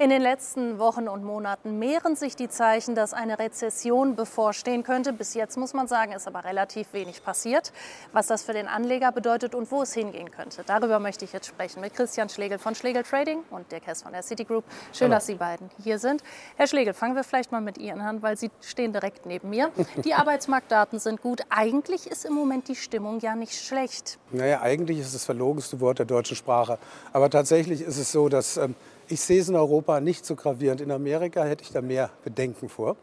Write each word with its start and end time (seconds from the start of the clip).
In 0.00 0.08
den 0.08 0.22
letzten 0.22 0.78
Wochen 0.78 1.08
und 1.08 1.24
Monaten 1.24 1.78
mehren 1.78 2.16
sich 2.16 2.34
die 2.34 2.48
Zeichen, 2.48 2.94
dass 2.94 3.12
eine 3.12 3.38
Rezession 3.38 4.16
bevorstehen 4.16 4.82
könnte. 4.82 5.12
Bis 5.12 5.34
jetzt 5.34 5.58
muss 5.58 5.74
man 5.74 5.88
sagen, 5.88 6.12
ist 6.12 6.26
aber 6.26 6.42
relativ 6.42 6.94
wenig 6.94 7.22
passiert. 7.22 7.70
Was 8.10 8.26
das 8.26 8.42
für 8.42 8.54
den 8.54 8.66
Anleger 8.66 9.12
bedeutet 9.12 9.54
und 9.54 9.70
wo 9.70 9.82
es 9.82 9.92
hingehen 9.92 10.30
könnte, 10.30 10.62
darüber 10.64 11.00
möchte 11.00 11.26
ich 11.26 11.34
jetzt 11.34 11.48
sprechen 11.48 11.82
mit 11.82 11.92
Christian 11.92 12.30
Schlegel 12.30 12.58
von 12.58 12.74
Schlegel 12.74 13.02
Trading 13.02 13.40
und 13.50 13.70
Dirk 13.70 13.86
Hess 13.86 14.02
von 14.02 14.12
der 14.12 14.22
Citigroup. 14.22 14.64
Schön, 14.94 15.08
Hallo. 15.08 15.16
dass 15.16 15.26
Sie 15.26 15.34
beiden 15.34 15.68
hier 15.84 15.98
sind. 15.98 16.22
Herr 16.56 16.66
Schlegel, 16.66 16.94
fangen 16.94 17.14
wir 17.14 17.22
vielleicht 17.22 17.52
mal 17.52 17.60
mit 17.60 17.76
Ihnen 17.76 18.00
an, 18.00 18.22
weil 18.22 18.38
Sie 18.38 18.50
stehen 18.62 18.94
direkt 18.94 19.26
neben 19.26 19.50
mir. 19.50 19.70
Die 20.02 20.14
Arbeitsmarktdaten 20.14 20.98
sind 20.98 21.20
gut. 21.20 21.42
Eigentlich 21.50 22.06
ist 22.06 22.24
im 22.24 22.32
Moment 22.32 22.68
die 22.68 22.76
Stimmung 22.76 23.20
ja 23.20 23.36
nicht 23.36 23.52
schlecht. 23.52 24.18
Naja, 24.30 24.62
eigentlich 24.62 24.98
ist 24.98 25.08
es 25.08 25.12
das 25.12 25.24
verlogenste 25.26 25.78
Wort 25.82 25.98
der 25.98 26.06
deutschen 26.06 26.38
Sprache. 26.38 26.78
Aber 27.12 27.28
tatsächlich 27.28 27.82
ist 27.82 27.98
es 27.98 28.10
so, 28.10 28.30
dass 28.30 28.56
ähm, 28.56 28.74
ich 29.10 29.20
sehe 29.20 29.40
es 29.40 29.48
in 29.48 29.56
Europa 29.56 30.00
nicht 30.00 30.24
so 30.24 30.36
gravierend. 30.36 30.80
In 30.80 30.92
Amerika 30.92 31.42
hätte 31.42 31.64
ich 31.64 31.72
da 31.72 31.82
mehr 31.82 32.10
Bedenken 32.22 32.68
vor. 32.68 32.96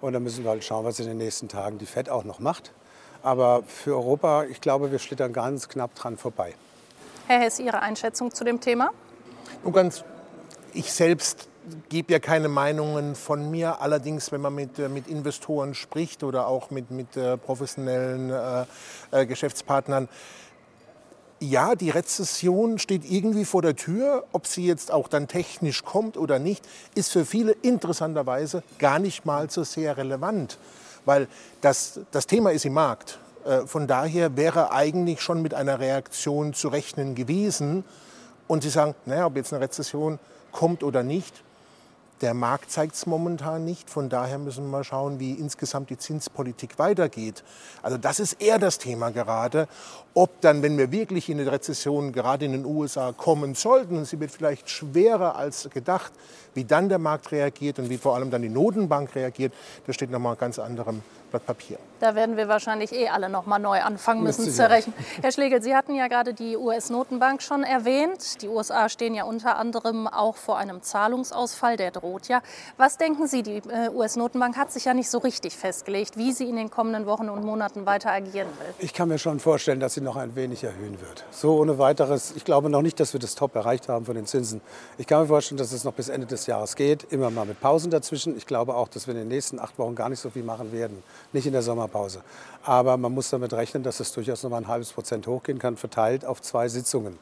Und 0.00 0.14
da 0.14 0.20
müssen 0.20 0.44
wir 0.44 0.50
halt 0.50 0.64
schauen, 0.64 0.84
was 0.84 0.98
in 0.98 1.06
den 1.06 1.18
nächsten 1.18 1.48
Tagen 1.48 1.78
die 1.78 1.86
FED 1.86 2.08
auch 2.08 2.24
noch 2.24 2.40
macht. 2.40 2.72
Aber 3.22 3.62
für 3.66 3.94
Europa, 3.94 4.44
ich 4.44 4.60
glaube, 4.60 4.90
wir 4.90 4.98
schlittern 4.98 5.32
ganz 5.32 5.68
knapp 5.68 5.94
dran 5.94 6.16
vorbei. 6.16 6.54
Herr 7.28 7.40
Hess, 7.40 7.60
Ihre 7.60 7.80
Einschätzung 7.80 8.32
zu 8.32 8.44
dem 8.44 8.60
Thema? 8.60 8.90
Nun 9.62 9.72
ganz, 9.72 10.04
ich 10.72 10.90
selbst 10.90 11.48
gebe 11.88 12.12
ja 12.12 12.18
keine 12.18 12.48
Meinungen 12.48 13.14
von 13.14 13.50
mir. 13.50 13.80
Allerdings, 13.80 14.32
wenn 14.32 14.40
man 14.40 14.54
mit, 14.54 14.78
äh, 14.78 14.88
mit 14.88 15.06
Investoren 15.06 15.74
spricht 15.74 16.24
oder 16.24 16.48
auch 16.48 16.70
mit, 16.70 16.90
mit 16.90 17.16
äh, 17.16 17.36
professionellen 17.36 18.30
äh, 18.30 18.64
äh, 19.12 19.26
Geschäftspartnern, 19.26 20.08
ja, 21.42 21.74
die 21.74 21.90
Rezession 21.90 22.78
steht 22.78 23.10
irgendwie 23.10 23.44
vor 23.44 23.62
der 23.62 23.76
Tür. 23.76 24.24
Ob 24.32 24.46
sie 24.46 24.66
jetzt 24.66 24.92
auch 24.92 25.08
dann 25.08 25.28
technisch 25.28 25.84
kommt 25.84 26.16
oder 26.16 26.38
nicht, 26.38 26.64
ist 26.94 27.12
für 27.12 27.24
viele 27.24 27.52
interessanterweise 27.52 28.62
gar 28.78 28.98
nicht 28.98 29.26
mal 29.26 29.50
so 29.50 29.64
sehr 29.64 29.96
relevant, 29.96 30.58
weil 31.04 31.28
das, 31.60 32.00
das 32.12 32.26
Thema 32.26 32.52
ist 32.52 32.64
im 32.64 32.74
Markt. 32.74 33.18
Äh, 33.44 33.66
von 33.66 33.86
daher 33.86 34.36
wäre 34.36 34.72
eigentlich 34.72 35.20
schon 35.20 35.42
mit 35.42 35.52
einer 35.52 35.80
Reaktion 35.80 36.54
zu 36.54 36.68
rechnen 36.68 37.14
gewesen. 37.14 37.84
Und 38.46 38.62
Sie 38.62 38.70
sagen, 38.70 38.94
naja, 39.04 39.26
ob 39.26 39.36
jetzt 39.36 39.52
eine 39.52 39.62
Rezession 39.62 40.18
kommt 40.52 40.82
oder 40.82 41.02
nicht, 41.02 41.42
der 42.22 42.34
Markt 42.34 42.70
zeigt 42.70 42.94
es 42.94 43.06
momentan 43.06 43.64
nicht. 43.64 43.90
Von 43.90 44.08
daher 44.08 44.38
müssen 44.38 44.64
wir 44.64 44.70
mal 44.70 44.84
schauen, 44.84 45.18
wie 45.18 45.32
insgesamt 45.32 45.90
die 45.90 45.98
Zinspolitik 45.98 46.78
weitergeht. 46.78 47.42
Also 47.82 47.98
das 47.98 48.20
ist 48.20 48.40
eher 48.40 48.58
das 48.58 48.78
Thema 48.78 49.10
gerade. 49.10 49.68
Ob 50.14 50.40
dann, 50.40 50.62
wenn 50.62 50.78
wir 50.78 50.92
wirklich 50.92 51.28
in 51.28 51.40
eine 51.40 51.50
Rezession 51.50 52.12
gerade 52.12 52.44
in 52.44 52.52
den 52.52 52.64
USA 52.64 53.12
kommen 53.12 53.54
sollten, 53.54 53.96
und 53.96 54.04
sie 54.04 54.20
wird 54.20 54.30
vielleicht 54.30 54.70
schwerer 54.70 55.36
als 55.36 55.68
gedacht, 55.70 56.12
wie 56.54 56.64
dann 56.64 56.88
der 56.88 56.98
Markt 56.98 57.32
reagiert 57.32 57.78
und 57.78 57.90
wie 57.90 57.98
vor 57.98 58.14
allem 58.14 58.30
dann 58.30 58.42
die 58.42 58.48
Notenbank 58.48 59.14
reagiert, 59.14 59.52
das 59.86 59.96
steht 59.96 60.10
nochmal 60.10 60.36
ganz 60.36 60.58
anderem 60.58 61.02
Blatt 61.32 61.46
Papier. 61.46 61.78
Da 61.98 62.14
werden 62.14 62.36
wir 62.36 62.46
wahrscheinlich 62.46 62.92
eh 62.92 63.08
alle 63.08 63.28
noch 63.30 63.46
mal 63.46 63.58
neu 63.58 63.80
anfangen 63.80 64.22
müssen 64.22 64.50
zu 64.50 64.68
rechnen. 64.68 64.94
Herr 65.22 65.32
Schlegel, 65.32 65.62
Sie 65.62 65.74
hatten 65.74 65.94
ja 65.94 66.08
gerade 66.08 66.34
die 66.34 66.56
US-Notenbank 66.56 67.42
schon 67.42 67.64
erwähnt. 67.64 68.42
Die 68.42 68.48
USA 68.48 68.90
stehen 68.90 69.14
ja 69.14 69.24
unter 69.24 69.56
anderem 69.56 70.06
auch 70.06 70.36
vor 70.36 70.58
einem 70.58 70.82
Zahlungsausfall, 70.82 71.78
der 71.78 71.90
droht 71.90 72.11
ja. 72.28 72.42
Was 72.76 72.98
denken 72.98 73.26
Sie, 73.26 73.42
die 73.42 73.56
äh, 73.56 73.90
US-Notenbank 73.92 74.56
hat 74.56 74.72
sich 74.72 74.84
ja 74.84 74.94
nicht 74.94 75.10
so 75.10 75.18
richtig 75.18 75.56
festgelegt, 75.56 76.16
wie 76.16 76.32
sie 76.32 76.48
in 76.48 76.56
den 76.56 76.70
kommenden 76.70 77.06
Wochen 77.06 77.28
und 77.28 77.44
Monaten 77.44 77.86
weiter 77.86 78.10
agieren 78.10 78.48
will? 78.58 78.74
Ich 78.78 78.94
kann 78.94 79.08
mir 79.08 79.18
schon 79.18 79.40
vorstellen, 79.40 79.80
dass 79.80 79.94
sie 79.94 80.00
noch 80.00 80.16
ein 80.16 80.36
wenig 80.36 80.64
erhöhen 80.64 81.00
wird. 81.00 81.24
So 81.30 81.58
ohne 81.58 81.78
weiteres. 81.78 82.32
Ich 82.36 82.44
glaube 82.44 82.70
noch 82.70 82.82
nicht, 82.82 83.00
dass 83.00 83.12
wir 83.12 83.20
das 83.20 83.34
Top 83.34 83.54
erreicht 83.54 83.88
haben 83.88 84.06
von 84.06 84.14
den 84.14 84.26
Zinsen. 84.26 84.60
Ich 84.98 85.06
kann 85.06 85.22
mir 85.22 85.26
vorstellen, 85.26 85.58
dass 85.58 85.72
es 85.72 85.84
noch 85.84 85.94
bis 85.94 86.08
Ende 86.08 86.26
des 86.26 86.46
Jahres 86.46 86.76
geht, 86.76 87.04
immer 87.10 87.30
mal 87.30 87.46
mit 87.46 87.60
Pausen 87.60 87.90
dazwischen. 87.90 88.36
Ich 88.36 88.46
glaube 88.46 88.74
auch, 88.74 88.88
dass 88.88 89.06
wir 89.06 89.14
in 89.14 89.20
den 89.20 89.28
nächsten 89.28 89.58
acht 89.58 89.78
Wochen 89.78 89.94
gar 89.94 90.08
nicht 90.08 90.20
so 90.20 90.30
viel 90.30 90.42
machen 90.42 90.72
werden 90.72 91.02
nicht 91.32 91.46
in 91.46 91.52
der 91.52 91.62
Sommerpause. 91.62 92.22
Aber 92.64 92.96
man 92.96 93.12
muss 93.12 93.30
damit 93.30 93.52
rechnen, 93.52 93.82
dass 93.82 94.00
es 94.00 94.12
durchaus 94.12 94.42
noch 94.42 94.50
mal 94.50 94.58
ein 94.58 94.68
halbes 94.68 94.92
Prozent 94.92 95.26
hochgehen 95.26 95.58
kann, 95.58 95.76
verteilt 95.76 96.24
auf 96.24 96.40
zwei 96.40 96.68
Sitzungen. 96.68 97.18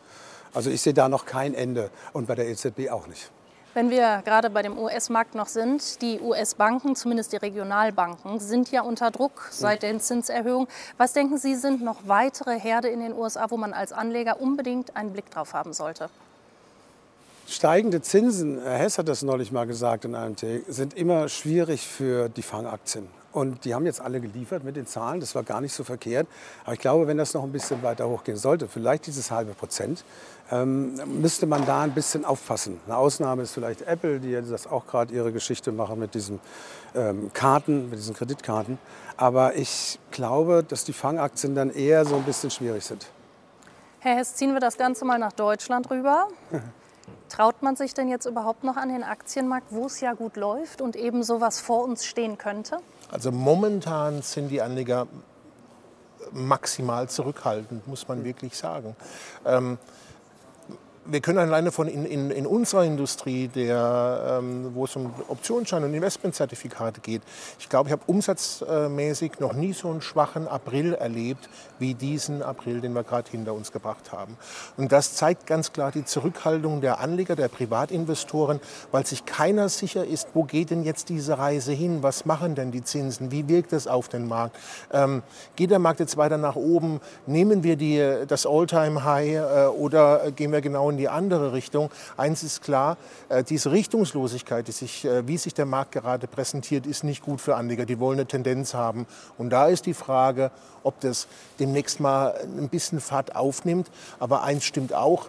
Also 0.52 0.70
ich 0.70 0.82
sehe 0.82 0.94
da 0.94 1.08
noch 1.08 1.26
kein 1.26 1.54
Ende 1.54 1.90
und 2.12 2.26
bei 2.26 2.34
der 2.34 2.48
EZB 2.48 2.90
auch 2.90 3.06
nicht. 3.06 3.30
Wenn 3.72 3.88
wir 3.88 4.22
gerade 4.24 4.50
bei 4.50 4.62
dem 4.62 4.76
US-Markt 4.76 5.36
noch 5.36 5.46
sind, 5.46 6.02
die 6.02 6.18
US-Banken, 6.20 6.96
zumindest 6.96 7.32
die 7.32 7.36
Regionalbanken, 7.36 8.40
sind 8.40 8.72
ja 8.72 8.82
unter 8.82 9.12
Druck 9.12 9.46
seit 9.52 9.84
den 9.84 10.00
Zinserhöhungen. 10.00 10.66
Was 10.98 11.12
denken 11.12 11.38
Sie, 11.38 11.54
sind 11.54 11.80
noch 11.80 12.08
weitere 12.08 12.58
Herde 12.58 12.88
in 12.88 12.98
den 12.98 13.12
USA, 13.12 13.48
wo 13.48 13.56
man 13.56 13.72
als 13.72 13.92
Anleger 13.92 14.40
unbedingt 14.40 14.96
einen 14.96 15.12
Blick 15.12 15.30
drauf 15.30 15.54
haben 15.54 15.72
sollte? 15.72 16.10
Steigende 17.46 18.02
Zinsen, 18.02 18.60
Herr 18.60 18.78
Hess 18.78 18.98
hat 18.98 19.08
das 19.08 19.22
neulich 19.22 19.52
mal 19.52 19.66
gesagt 19.66 20.04
in 20.04 20.16
einem 20.16 20.34
Tee, 20.34 20.62
sind 20.66 20.94
immer 20.94 21.28
schwierig 21.28 21.86
für 21.86 22.28
die 22.28 22.42
Fangaktien. 22.42 23.19
Und 23.32 23.64
die 23.64 23.74
haben 23.74 23.86
jetzt 23.86 24.00
alle 24.00 24.20
geliefert 24.20 24.64
mit 24.64 24.76
den 24.76 24.86
Zahlen. 24.86 25.20
Das 25.20 25.34
war 25.34 25.44
gar 25.44 25.60
nicht 25.60 25.72
so 25.72 25.84
verkehrt. 25.84 26.26
Aber 26.64 26.72
ich 26.72 26.80
glaube, 26.80 27.06
wenn 27.06 27.16
das 27.16 27.32
noch 27.32 27.44
ein 27.44 27.52
bisschen 27.52 27.82
weiter 27.82 28.08
hochgehen 28.08 28.36
sollte, 28.36 28.66
vielleicht 28.66 29.06
dieses 29.06 29.30
halbe 29.30 29.52
Prozent, 29.52 30.04
ähm, 30.50 30.94
müsste 31.20 31.46
man 31.46 31.64
da 31.64 31.82
ein 31.82 31.92
bisschen 31.92 32.24
aufpassen. 32.24 32.80
Eine 32.86 32.96
Ausnahme 32.96 33.42
ist 33.42 33.52
vielleicht 33.52 33.82
Apple, 33.82 34.18
die 34.18 34.32
das 34.32 34.66
auch 34.66 34.86
gerade 34.86 35.14
ihre 35.14 35.32
Geschichte 35.32 35.70
machen 35.70 36.00
mit 36.00 36.14
diesen 36.14 36.40
ähm, 36.94 37.32
Karten, 37.32 37.88
mit 37.90 38.00
diesen 38.00 38.14
Kreditkarten. 38.14 38.78
Aber 39.16 39.54
ich 39.54 40.00
glaube, 40.10 40.64
dass 40.66 40.84
die 40.84 40.92
Fangaktien 40.92 41.54
dann 41.54 41.70
eher 41.70 42.04
so 42.04 42.16
ein 42.16 42.24
bisschen 42.24 42.50
schwierig 42.50 42.84
sind. 42.84 43.06
Herr 44.00 44.16
Hess, 44.16 44.34
ziehen 44.34 44.54
wir 44.54 44.60
das 44.60 44.76
Ganze 44.76 45.04
mal 45.04 45.18
nach 45.18 45.32
Deutschland 45.32 45.90
rüber. 45.90 46.26
Traut 47.28 47.62
man 47.62 47.76
sich 47.76 47.94
denn 47.94 48.08
jetzt 48.08 48.26
überhaupt 48.26 48.64
noch 48.64 48.76
an 48.76 48.88
den 48.88 49.04
Aktienmarkt, 49.04 49.68
wo 49.70 49.86
es 49.86 50.00
ja 50.00 50.14
gut 50.14 50.36
läuft 50.36 50.80
und 50.80 50.96
eben 50.96 51.22
sowas 51.22 51.60
vor 51.60 51.84
uns 51.84 52.04
stehen 52.04 52.38
könnte? 52.38 52.78
Also 53.10 53.32
momentan 53.32 54.22
sind 54.22 54.48
die 54.48 54.62
Anleger 54.62 55.06
maximal 56.32 57.08
zurückhaltend, 57.08 57.86
muss 57.88 58.06
man 58.06 58.24
wirklich 58.24 58.56
sagen. 58.56 58.94
Ähm, 59.44 59.78
wir 61.06 61.20
können 61.20 61.38
alleine 61.38 61.72
von 61.72 61.88
in, 61.88 62.04
in, 62.04 62.30
in 62.30 62.46
unserer 62.46 62.84
Industrie, 62.84 63.48
der, 63.48 64.38
ähm, 64.38 64.72
wo 64.74 64.84
es 64.84 64.94
um 64.96 65.12
Optionsscheine 65.28 65.86
und 65.86 65.94
Investmentzertifikate 65.94 67.00
geht, 67.00 67.22
ich 67.58 67.68
glaube, 67.68 67.88
ich 67.88 67.92
habe 67.92 68.02
umsatzmäßig 68.06 69.40
noch 69.40 69.54
nie 69.54 69.72
so 69.72 69.88
einen 69.88 70.02
schwachen 70.02 70.46
April 70.46 70.94
erlebt 70.94 71.48
wie 71.78 71.94
diesen 71.94 72.42
April, 72.42 72.80
den 72.80 72.92
wir 72.92 73.02
gerade 73.02 73.30
hinter 73.30 73.54
uns 73.54 73.72
gebracht 73.72 74.12
haben. 74.12 74.36
Und 74.76 74.92
das 74.92 75.14
zeigt 75.14 75.46
ganz 75.46 75.72
klar 75.72 75.90
die 75.90 76.04
Zurückhaltung 76.04 76.82
der 76.82 77.00
Anleger, 77.00 77.34
der 77.34 77.48
Privatinvestoren, 77.48 78.60
weil 78.92 79.06
sich 79.06 79.24
keiner 79.24 79.68
sicher 79.68 80.04
ist, 80.04 80.28
wo 80.34 80.44
geht 80.44 80.70
denn 80.70 80.84
jetzt 80.84 81.08
diese 81.08 81.38
Reise 81.38 81.72
hin? 81.72 82.02
Was 82.02 82.26
machen 82.26 82.54
denn 82.54 82.72
die 82.72 82.84
Zinsen? 82.84 83.32
Wie 83.32 83.48
wirkt 83.48 83.72
es 83.72 83.86
auf 83.86 84.08
den 84.08 84.28
Markt? 84.28 84.56
Ähm, 84.92 85.22
geht 85.56 85.70
der 85.70 85.78
Markt 85.78 86.00
jetzt 86.00 86.18
weiter 86.18 86.36
nach 86.36 86.56
oben? 86.56 87.00
Nehmen 87.26 87.62
wir 87.62 87.76
die, 87.76 88.26
das 88.28 88.46
All-Time-High 88.46 89.34
äh, 89.34 89.66
oder 89.68 90.30
gehen 90.32 90.52
wir 90.52 90.60
genau 90.60 90.89
in 90.90 90.96
die 90.96 91.08
andere 91.08 91.52
Richtung. 91.52 91.90
Eins 92.16 92.42
ist 92.42 92.62
klar, 92.62 92.96
äh, 93.28 93.42
diese 93.42 93.72
Richtungslosigkeit, 93.72 94.68
die 94.68 94.72
sich, 94.72 95.04
äh, 95.04 95.26
wie 95.26 95.38
sich 95.38 95.54
der 95.54 95.66
Markt 95.66 95.92
gerade 95.92 96.26
präsentiert, 96.26 96.86
ist 96.86 97.04
nicht 97.04 97.22
gut 97.22 97.40
für 97.40 97.56
Anleger. 97.56 97.86
Die 97.86 97.98
wollen 97.98 98.18
eine 98.18 98.26
Tendenz 98.26 98.74
haben. 98.74 99.06
Und 99.38 99.50
da 99.50 99.68
ist 99.68 99.86
die 99.86 99.94
Frage, 99.94 100.50
ob 100.82 101.00
das 101.00 101.26
demnächst 101.58 102.00
mal 102.00 102.34
ein 102.42 102.68
bisschen 102.68 103.00
Fahrt 103.00 103.36
aufnimmt. 103.36 103.90
Aber 104.18 104.42
eins 104.42 104.64
stimmt 104.64 104.92
auch, 104.92 105.28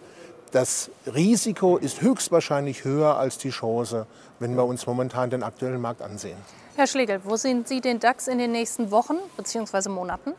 das 0.51 0.91
Risiko 1.07 1.77
ist 1.77 2.01
höchstwahrscheinlich 2.01 2.83
höher 2.83 3.17
als 3.17 3.37
die 3.37 3.51
Chance, 3.51 4.05
wenn 4.39 4.55
wir 4.55 4.65
uns 4.65 4.85
momentan 4.85 5.29
den 5.29 5.43
aktuellen 5.43 5.79
Markt 5.79 6.01
ansehen. 6.01 6.37
Herr 6.75 6.87
Schlegel, 6.87 7.21
wo 7.23 7.35
sehen 7.35 7.65
Sie 7.65 7.79
den 7.81 7.99
DAX 7.99 8.27
in 8.27 8.37
den 8.37 8.51
nächsten 8.51 8.91
Wochen 8.91 9.15
bzw. 9.37 9.89
Monaten? 9.89 10.33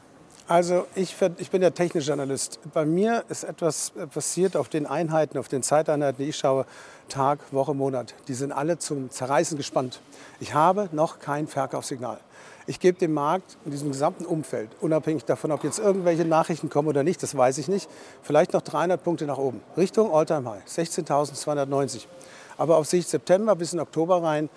Also 0.52 0.84
ich, 0.94 1.16
ich 1.38 1.50
bin 1.50 1.62
ja 1.62 1.70
technischer 1.70 2.12
Analyst. 2.12 2.60
Bei 2.74 2.84
mir 2.84 3.24
ist 3.30 3.42
etwas 3.42 3.90
passiert 4.12 4.54
auf 4.54 4.68
den 4.68 4.84
Einheiten, 4.84 5.38
auf 5.38 5.48
den 5.48 5.62
Zeiteinheiten, 5.62 6.22
die 6.22 6.28
ich 6.28 6.36
schaue, 6.36 6.66
Tag, 7.08 7.38
Woche, 7.52 7.72
Monat. 7.72 8.12
Die 8.28 8.34
sind 8.34 8.52
alle 8.52 8.76
zum 8.76 9.10
Zerreißen 9.10 9.56
gespannt. 9.56 10.02
Ich 10.40 10.52
habe 10.52 10.90
noch 10.93 11.20
kein 11.20 11.46
Verkaufssignal. 11.46 12.19
Ich 12.66 12.81
gebe 12.81 12.99
dem 12.99 13.14
Markt 13.14 13.56
in 13.64 13.70
diesem 13.70 13.93
gesamten 13.93 14.26
Umfeld, 14.26 14.69
unabhängig 14.82 15.25
davon, 15.25 15.52
ob 15.52 15.64
jetzt 15.64 15.78
irgendwelche 15.78 16.26
Nachrichten 16.26 16.69
kommen 16.69 16.88
oder 16.88 17.02
nicht, 17.02 17.22
das 17.22 17.34
weiß 17.34 17.56
ich 17.56 17.69
nicht, 17.69 17.88
vielleicht 18.22 18.52
noch 18.52 18.60
300 18.60 19.02
Punkte 19.02 19.25
nach 19.25 19.38
oben. 19.38 19.62
Richtung 19.78 20.14
Alltime 20.14 20.50
High, 20.50 20.66
16.290. 20.66 22.05
Aber 22.58 22.76
auf 22.76 22.87
Sicht 22.87 23.08
September 23.08 23.56
bis 23.56 23.72
in 23.72 23.81
Oktober 23.81 24.22
rein 24.22 24.50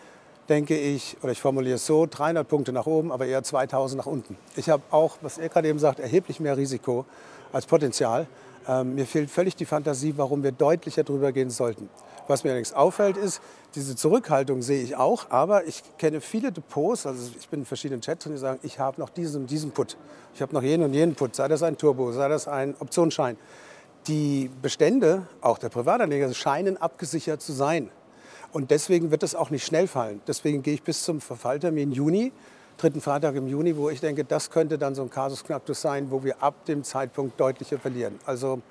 denke 0.50 0.78
ich, 0.78 1.18
oder 1.22 1.32
ich 1.32 1.42
formuliere 1.42 1.76
es 1.76 1.86
so, 1.86 2.06
300 2.06 2.48
Punkte 2.48 2.72
nach 2.72 2.86
oben, 2.86 3.12
aber 3.12 3.26
eher 3.26 3.44
2000 3.44 4.00
nach 4.00 4.06
unten. 4.06 4.38
Ich 4.56 4.70
habe 4.70 4.84
auch, 4.92 5.18
was 5.22 5.38
er 5.38 5.50
gerade 5.50 5.68
eben 5.68 5.80
sagt, 5.80 6.00
erheblich 6.00 6.40
mehr 6.40 6.58
Risiko 6.58 7.06
als 7.52 7.66
Potenzial. 7.66 8.28
Ähm, 8.68 8.96
mir 8.96 9.06
fehlt 9.06 9.30
völlig 9.30 9.56
die 9.56 9.66
Fantasie, 9.66 10.14
warum 10.18 10.44
wir 10.44 10.52
deutlicher 10.52 11.04
drüber 11.04 11.32
gehen 11.32 11.50
sollten. 11.50 11.90
Was 12.28 12.44
mir 12.44 12.52
allerdings 12.52 12.74
auffällt, 12.74 13.18
ist, 13.18 13.42
diese 13.76 13.96
Zurückhaltung 13.96 14.62
sehe 14.62 14.82
ich 14.82 14.96
auch, 14.96 15.30
aber 15.30 15.66
ich 15.66 15.84
kenne 15.98 16.22
viele 16.22 16.52
Depots, 16.52 17.06
also 17.06 17.32
ich 17.38 17.48
bin 17.50 17.60
in 17.60 17.66
verschiedenen 17.66 18.02
Chats 18.02 18.26
und 18.26 18.32
die 18.32 18.38
sagen, 18.38 18.60
ich 18.64 18.80
habe 18.80 19.00
noch 19.00 19.10
diesen 19.10 19.42
und 19.42 19.52
diesen 19.52 19.72
Put, 19.72 19.96
ich 20.34 20.42
habe 20.42 20.54
noch 20.54 20.64
jenen 20.64 20.86
und 20.86 20.94
jenen 20.94 21.14
Put, 21.14 21.36
sei 21.36 21.48
das 21.48 21.62
ein 21.62 21.78
Turbo, 21.78 22.12
sei 22.12 22.28
das 22.28 22.48
ein 22.48 22.76
Optionsschein. 22.80 23.38
Die 24.08 24.50
Bestände, 24.62 25.28
auch 25.42 25.58
der 25.58 25.70
Privatanleger, 25.70 26.34
scheinen 26.34 26.78
abgesichert 26.78 27.42
zu 27.42 27.54
sein. 27.54 27.90
Und 28.56 28.72
deswegen 28.72 29.12
wird 29.12 29.22
es 29.22 29.36
auch 29.36 29.50
nicht 29.50 29.66
schnell 29.66 29.86
fallen. 29.86 30.22
Deswegen 30.28 30.64
gehe 30.64 30.76
ich 30.76 30.82
bis 30.82 31.04
zum 31.04 31.20
Verfalltermin 31.20 31.92
Juni, 31.92 32.32
dritten 32.78 33.02
Freitag 33.02 33.36
im 33.36 33.50
Juni, 33.50 33.76
wo 33.76 33.90
ich 33.90 34.00
denke, 34.00 34.24
das 34.24 34.50
könnte 34.50 34.78
dann 34.78 34.96
so 34.96 35.02
ein 35.02 35.10
Kasus 35.10 35.44
Knacktus 35.44 35.82
sein, 35.82 36.10
wo 36.10 36.24
wir 36.24 36.42
ab 36.42 36.64
dem 36.64 36.86
Zeitpunkt 36.86 37.38
deutlicher 37.38 37.80
verlieren. 37.80 38.18
Also 38.26 38.62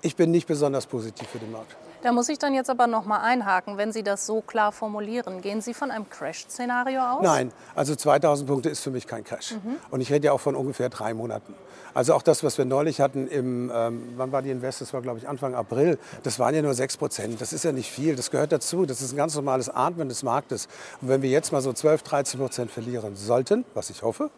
ich 0.00 0.14
bin 0.14 0.30
nicht 0.30 0.46
besonders 0.46 0.86
positiv 0.86 1.26
für 1.26 1.40
den 1.40 1.50
Markt. 1.50 1.74
Da 2.06 2.12
muss 2.12 2.28
ich 2.28 2.38
dann 2.38 2.54
jetzt 2.54 2.70
aber 2.70 2.86
noch 2.86 3.04
mal 3.04 3.18
einhaken, 3.18 3.78
wenn 3.78 3.90
Sie 3.90 4.04
das 4.04 4.26
so 4.26 4.40
klar 4.40 4.70
formulieren. 4.70 5.40
Gehen 5.40 5.60
Sie 5.60 5.74
von 5.74 5.90
einem 5.90 6.08
Crash-Szenario 6.08 7.00
aus? 7.00 7.22
Nein, 7.24 7.50
also 7.74 7.96
2000 7.96 8.48
Punkte 8.48 8.68
ist 8.68 8.78
für 8.78 8.92
mich 8.92 9.08
kein 9.08 9.24
Crash. 9.24 9.54
Mhm. 9.54 9.74
Und 9.90 10.00
ich 10.00 10.12
rede 10.12 10.26
ja 10.26 10.32
auch 10.32 10.38
von 10.38 10.54
ungefähr 10.54 10.88
drei 10.88 11.14
Monaten. 11.14 11.52
Also 11.94 12.14
auch 12.14 12.22
das, 12.22 12.44
was 12.44 12.58
wir 12.58 12.64
neulich 12.64 13.00
hatten 13.00 13.26
im, 13.26 13.72
ähm, 13.74 14.12
wann 14.16 14.30
war 14.30 14.42
die 14.42 14.52
Invest? 14.52 14.82
Das 14.82 14.94
war, 14.94 15.02
glaube 15.02 15.18
ich, 15.18 15.26
Anfang 15.26 15.56
April. 15.56 15.98
Das 16.22 16.38
waren 16.38 16.54
ja 16.54 16.62
nur 16.62 16.74
6 16.74 16.96
Prozent. 16.96 17.40
Das 17.40 17.52
ist 17.52 17.64
ja 17.64 17.72
nicht 17.72 17.90
viel. 17.90 18.14
Das 18.14 18.30
gehört 18.30 18.52
dazu. 18.52 18.86
Das 18.86 19.02
ist 19.02 19.12
ein 19.12 19.16
ganz 19.16 19.34
normales 19.34 19.68
Atmen 19.68 20.08
des 20.08 20.22
Marktes. 20.22 20.68
Und 21.00 21.08
wenn 21.08 21.22
wir 21.22 21.30
jetzt 21.30 21.50
mal 21.50 21.60
so 21.60 21.72
12, 21.72 22.04
13 22.04 22.38
Prozent 22.38 22.70
verlieren 22.70 23.16
sollten, 23.16 23.64
was 23.74 23.90
ich 23.90 24.02
hoffe, 24.02 24.30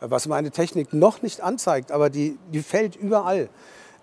was 0.00 0.26
meine 0.26 0.52
Technik 0.52 0.94
noch 0.94 1.20
nicht 1.20 1.42
anzeigt, 1.42 1.92
aber 1.92 2.08
die, 2.08 2.38
die 2.50 2.62
fällt 2.62 2.96
überall, 2.96 3.50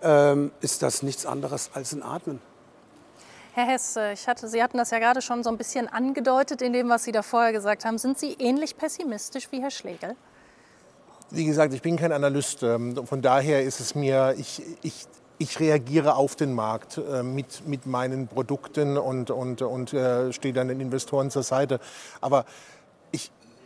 ähm, 0.02 0.52
ist 0.60 0.84
das 0.84 1.02
nichts 1.02 1.26
anderes 1.26 1.70
als 1.74 1.92
ein 1.92 2.04
Atmen. 2.04 2.38
Herr 3.58 3.66
Hess, 3.66 3.98
ich 4.12 4.28
hatte, 4.28 4.46
Sie 4.46 4.62
hatten 4.62 4.78
das 4.78 4.92
ja 4.92 5.00
gerade 5.00 5.20
schon 5.20 5.42
so 5.42 5.50
ein 5.50 5.58
bisschen 5.58 5.88
angedeutet 5.88 6.62
in 6.62 6.72
dem, 6.72 6.88
was 6.88 7.02
Sie 7.02 7.10
da 7.10 7.22
vorher 7.22 7.50
gesagt 7.50 7.84
haben. 7.84 7.98
Sind 7.98 8.16
Sie 8.16 8.34
ähnlich 8.38 8.76
pessimistisch 8.76 9.48
wie 9.50 9.60
Herr 9.60 9.72
Schlegel? 9.72 10.14
Wie 11.30 11.44
gesagt, 11.44 11.74
ich 11.74 11.82
bin 11.82 11.96
kein 11.96 12.12
Analyst. 12.12 12.62
Ähm, 12.62 13.04
von 13.04 13.20
daher 13.20 13.64
ist 13.64 13.80
es 13.80 13.96
mir, 13.96 14.36
ich, 14.38 14.62
ich, 14.82 15.06
ich 15.38 15.58
reagiere 15.58 16.14
auf 16.14 16.36
den 16.36 16.54
Markt 16.54 16.98
äh, 16.98 17.24
mit, 17.24 17.66
mit 17.66 17.84
meinen 17.84 18.28
Produkten 18.28 18.96
und, 18.96 19.32
und, 19.32 19.60
und 19.60 19.92
äh, 19.92 20.32
stehe 20.32 20.54
dann 20.54 20.68
den 20.68 20.78
Investoren 20.78 21.28
zur 21.32 21.42
Seite. 21.42 21.80
Aber 22.20 22.44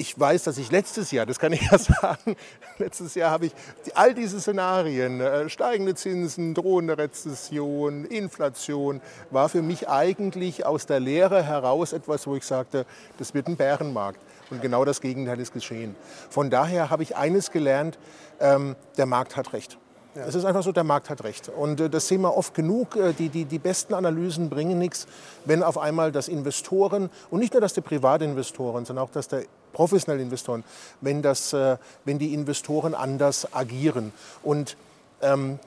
ich, 0.03 0.19
weiß, 0.19 0.43
dass 0.43 0.59
ich 0.59 0.71
letztes 0.71 1.13
Jahr, 1.13 1.27
das 1.27 1.39
kann 1.39 1.53
ich 1.53 1.63
ja 1.71 1.79
sagen, 1.79 2.37
letztes 2.79 3.15
Jahr 3.15 3.31
habe 3.31 3.47
ich 3.47 3.53
all 3.95 4.15
diese 4.15 4.41
Szenarien, 4.41 5.21
äh, 5.21 5.49
steigende 5.49 5.95
Zinsen, 5.95 6.55
drohende 6.55 6.99
Rezession, 6.99 8.05
Inflation, 8.05 9.01
war 9.31 9.49
für 9.49 9.63
mich 9.63 9.89
eigentlich 9.89 10.67
aus 10.67 10.87
der 10.87 11.01
Lehre 11.01 11.43
heraus 11.43 11.93
etwas, 11.93 12.27
wo 12.27 12.35
ich 12.35 12.45
sagte, 12.45 12.85
das 13.19 13.33
wird 13.33 13.47
ein 13.47 13.57
Bärenmarkt. 13.57 14.21
Und 14.51 14.61
genau 14.61 14.85
das 14.85 15.01
Gegenteil 15.01 15.41
ist 15.41 15.55
geschehen. 15.55 15.95
Von 16.29 16.51
daher 16.51 16.91
habe 16.91 17.03
ich 17.03 17.17
eines 17.17 17.51
gelernt, 17.51 17.99
ähm, 18.41 18.77
der 18.99 19.07
Markt 19.07 19.37
hat 19.37 19.55
recht. 19.55 19.79
Ja. 20.15 20.27
Es 20.27 20.35
ist 20.35 20.45
einfach 20.45 20.63
so, 20.63 20.73
der 20.73 20.85
Markt 20.85 21.09
hat 21.09 21.25
recht. 21.25 21.49
Und 21.49 21.81
äh, 21.81 21.89
das 21.89 22.09
sehen 22.09 22.21
wir 22.21 22.37
oft 22.37 22.53
genug. 22.55 22.97
Äh, 22.97 23.15
die, 23.15 23.31
die, 23.31 23.47
die 23.47 23.59
besten 23.59 23.95
Analysen 23.95 24.51
bringen 24.51 24.79
nichts, 24.79 25.07
wenn 25.47 25.63
auf 25.63 25.79
einmal 25.79 26.13
das 26.13 26.29
Investoren, 26.29 27.09
und 27.31 27.41
nicht 27.41 27.55
nur 27.55 27.63
das 27.63 27.73
der 27.73 27.81
Privatinvestoren, 27.83 28.85
sondern 28.85 29.07
auch 29.07 29.11
das 29.11 29.29
der 29.29 29.45
professionellen 29.73 30.25
Investoren, 30.25 30.65
wenn, 31.01 31.23
das, 31.23 31.53
äh, 31.53 31.77
wenn 32.05 32.19
die 32.19 32.35
Investoren 32.35 32.95
anders 32.95 33.53
agieren. 33.55 34.13
Und 34.43 34.77
ähm, 35.21 35.59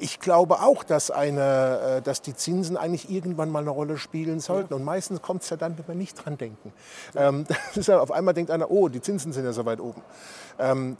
ich 0.00 0.18
glaube 0.18 0.62
auch, 0.62 0.82
dass, 0.82 1.10
eine, 1.10 1.98
äh, 1.98 2.02
dass 2.02 2.22
die 2.22 2.34
Zinsen 2.34 2.76
eigentlich 2.76 3.10
irgendwann 3.10 3.50
mal 3.50 3.60
eine 3.60 3.70
Rolle 3.70 3.98
spielen 3.98 4.40
sollten. 4.40 4.72
Ja. 4.72 4.76
Und 4.76 4.84
meistens 4.84 5.20
kommt 5.20 5.42
es 5.42 5.50
ja 5.50 5.56
dann, 5.56 5.76
wenn 5.78 5.86
wir 5.86 5.94
nicht 5.94 6.24
dran 6.24 6.38
denken. 6.38 6.72
Ähm, 7.14 7.46
ja, 7.74 8.00
auf 8.00 8.10
einmal 8.10 8.34
denkt 8.34 8.50
einer, 8.50 8.70
oh, 8.70 8.88
die 8.88 9.02
Zinsen 9.02 9.32
sind 9.32 9.44
ja 9.44 9.52
so 9.52 9.64
weit 9.66 9.80
oben. 9.80 10.02
Ähm, 10.58 10.96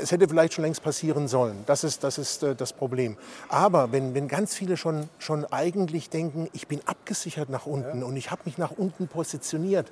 es 0.00 0.12
hätte 0.12 0.28
vielleicht 0.28 0.54
schon 0.54 0.64
längst 0.64 0.82
passieren 0.82 1.28
sollen. 1.28 1.64
Das 1.66 1.84
ist 1.84 2.04
das, 2.04 2.18
ist, 2.18 2.42
äh, 2.42 2.54
das 2.54 2.72
Problem. 2.72 3.16
Aber 3.48 3.92
wenn, 3.92 4.14
wenn 4.14 4.28
ganz 4.28 4.54
viele 4.54 4.76
schon, 4.76 5.08
schon 5.18 5.44
eigentlich 5.46 6.10
denken, 6.10 6.48
ich 6.52 6.68
bin 6.68 6.80
abgesichert 6.86 7.48
nach 7.48 7.66
unten 7.66 8.00
ja. 8.00 8.06
und 8.06 8.16
ich 8.16 8.30
habe 8.30 8.42
mich 8.44 8.58
nach 8.58 8.72
unten 8.72 9.08
positioniert, 9.08 9.90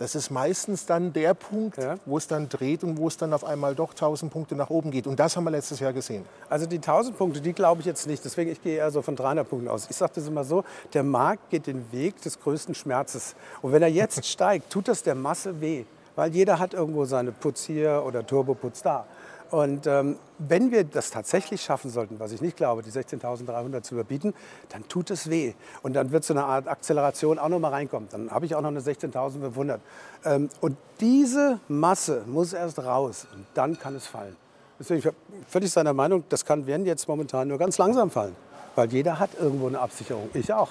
das 0.00 0.14
ist 0.14 0.30
meistens 0.30 0.86
dann 0.86 1.12
der 1.12 1.34
Punkt, 1.34 1.76
ja. 1.76 1.96
wo 2.06 2.16
es 2.16 2.26
dann 2.26 2.48
dreht 2.48 2.82
und 2.84 2.96
wo 2.96 3.06
es 3.06 3.18
dann 3.18 3.34
auf 3.34 3.44
einmal 3.44 3.74
doch 3.74 3.90
1000 3.90 4.32
Punkte 4.32 4.56
nach 4.56 4.70
oben 4.70 4.90
geht. 4.90 5.06
Und 5.06 5.20
das 5.20 5.36
haben 5.36 5.44
wir 5.44 5.50
letztes 5.50 5.78
Jahr 5.78 5.92
gesehen. 5.92 6.24
Also 6.48 6.64
die 6.64 6.76
1000 6.76 7.18
Punkte, 7.18 7.42
die 7.42 7.52
glaube 7.52 7.80
ich 7.80 7.86
jetzt 7.86 8.06
nicht. 8.06 8.24
Deswegen 8.24 8.50
ich 8.50 8.62
gehe 8.62 8.78
eher 8.78 8.90
so 8.90 9.02
von 9.02 9.14
300 9.14 9.46
Punkten 9.46 9.68
aus. 9.68 9.88
Ich 9.90 9.96
sage 9.96 10.12
das 10.14 10.26
immer 10.26 10.42
so, 10.44 10.64
der 10.94 11.02
Markt 11.02 11.50
geht 11.50 11.66
den 11.66 11.92
Weg 11.92 12.18
des 12.22 12.40
größten 12.40 12.74
Schmerzes. 12.74 13.34
Und 13.60 13.72
wenn 13.72 13.82
er 13.82 13.90
jetzt 13.90 14.24
steigt, 14.26 14.70
tut 14.70 14.88
das 14.88 15.02
der 15.02 15.14
Masse 15.14 15.60
weh. 15.60 15.84
Weil 16.16 16.34
jeder 16.34 16.58
hat 16.58 16.72
irgendwo 16.72 17.04
seine 17.04 17.30
Putz 17.30 17.64
hier 17.64 18.02
oder 18.06 18.26
Turboputz 18.26 18.80
da. 18.80 19.04
Und 19.50 19.86
ähm, 19.86 20.16
wenn 20.38 20.70
wir 20.70 20.84
das 20.84 21.10
tatsächlich 21.10 21.62
schaffen 21.62 21.90
sollten, 21.90 22.20
was 22.20 22.32
ich 22.32 22.40
nicht 22.40 22.56
glaube, 22.56 22.82
die 22.82 22.90
16.300 22.90 23.82
zu 23.82 23.94
überbieten, 23.94 24.32
dann 24.68 24.86
tut 24.88 25.10
es 25.10 25.28
weh. 25.28 25.54
Und 25.82 25.94
dann 25.94 26.12
wird 26.12 26.24
so 26.24 26.34
eine 26.34 26.44
Art 26.44 26.68
Akzeleration 26.68 27.38
auch 27.38 27.48
noch 27.48 27.58
mal 27.58 27.70
reinkommen. 27.70 28.08
Dann 28.10 28.30
habe 28.30 28.46
ich 28.46 28.54
auch 28.54 28.60
noch 28.60 28.68
eine 28.68 28.80
16.500. 28.80 29.78
Ähm, 30.24 30.48
und 30.60 30.76
diese 31.00 31.58
Masse 31.68 32.22
muss 32.26 32.52
erst 32.52 32.78
raus 32.78 33.26
und 33.34 33.44
dann 33.54 33.78
kann 33.78 33.96
es 33.96 34.06
fallen. 34.06 34.36
Deswegen 34.78 35.02
bin 35.02 35.12
ich 35.40 35.50
völlig 35.50 35.72
seiner 35.72 35.92
Meinung, 35.92 36.24
das 36.28 36.44
kann 36.44 36.66
werden 36.66 36.86
jetzt 36.86 37.08
momentan 37.08 37.48
nur 37.48 37.58
ganz 37.58 37.76
langsam 37.76 38.10
fallen. 38.10 38.36
Weil 38.76 38.90
jeder 38.92 39.18
hat 39.18 39.30
irgendwo 39.38 39.66
eine 39.66 39.80
Absicherung. 39.80 40.30
Ich 40.32 40.52
auch. 40.52 40.70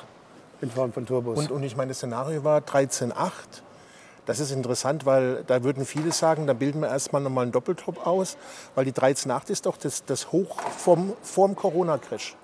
In 0.62 0.72
Form 0.72 0.92
von 0.92 1.06
Turbos. 1.06 1.38
Und, 1.38 1.52
und 1.52 1.64
ich 1.64 1.76
meine, 1.76 1.90
das 1.90 1.98
Szenario 1.98 2.44
war 2.44 2.60
13,8. 2.60 3.12
Das 4.30 4.40
ist 4.40 4.52
interessant, 4.52 5.08
weil 5.08 5.44
da 5.48 5.64
würden 5.64 5.88
viele 5.88 6.12
sagen, 6.12 6.46
da 6.46 6.54
bilden 6.54 6.82
wir 6.82 6.90
erstmal 6.90 7.20
nochmal 7.20 7.46
einen 7.46 7.52
Doppeltop 7.52 8.06
aus, 8.06 8.38
weil 8.76 8.86
die 8.86 8.92
13,8 8.92 9.50
ist 9.50 9.66
doch 9.66 9.76
das, 9.76 10.06
das 10.06 10.32
Hoch 10.32 10.62
vom, 10.78 11.14
vorm 11.24 11.56
Corona-Crash. 11.56 12.36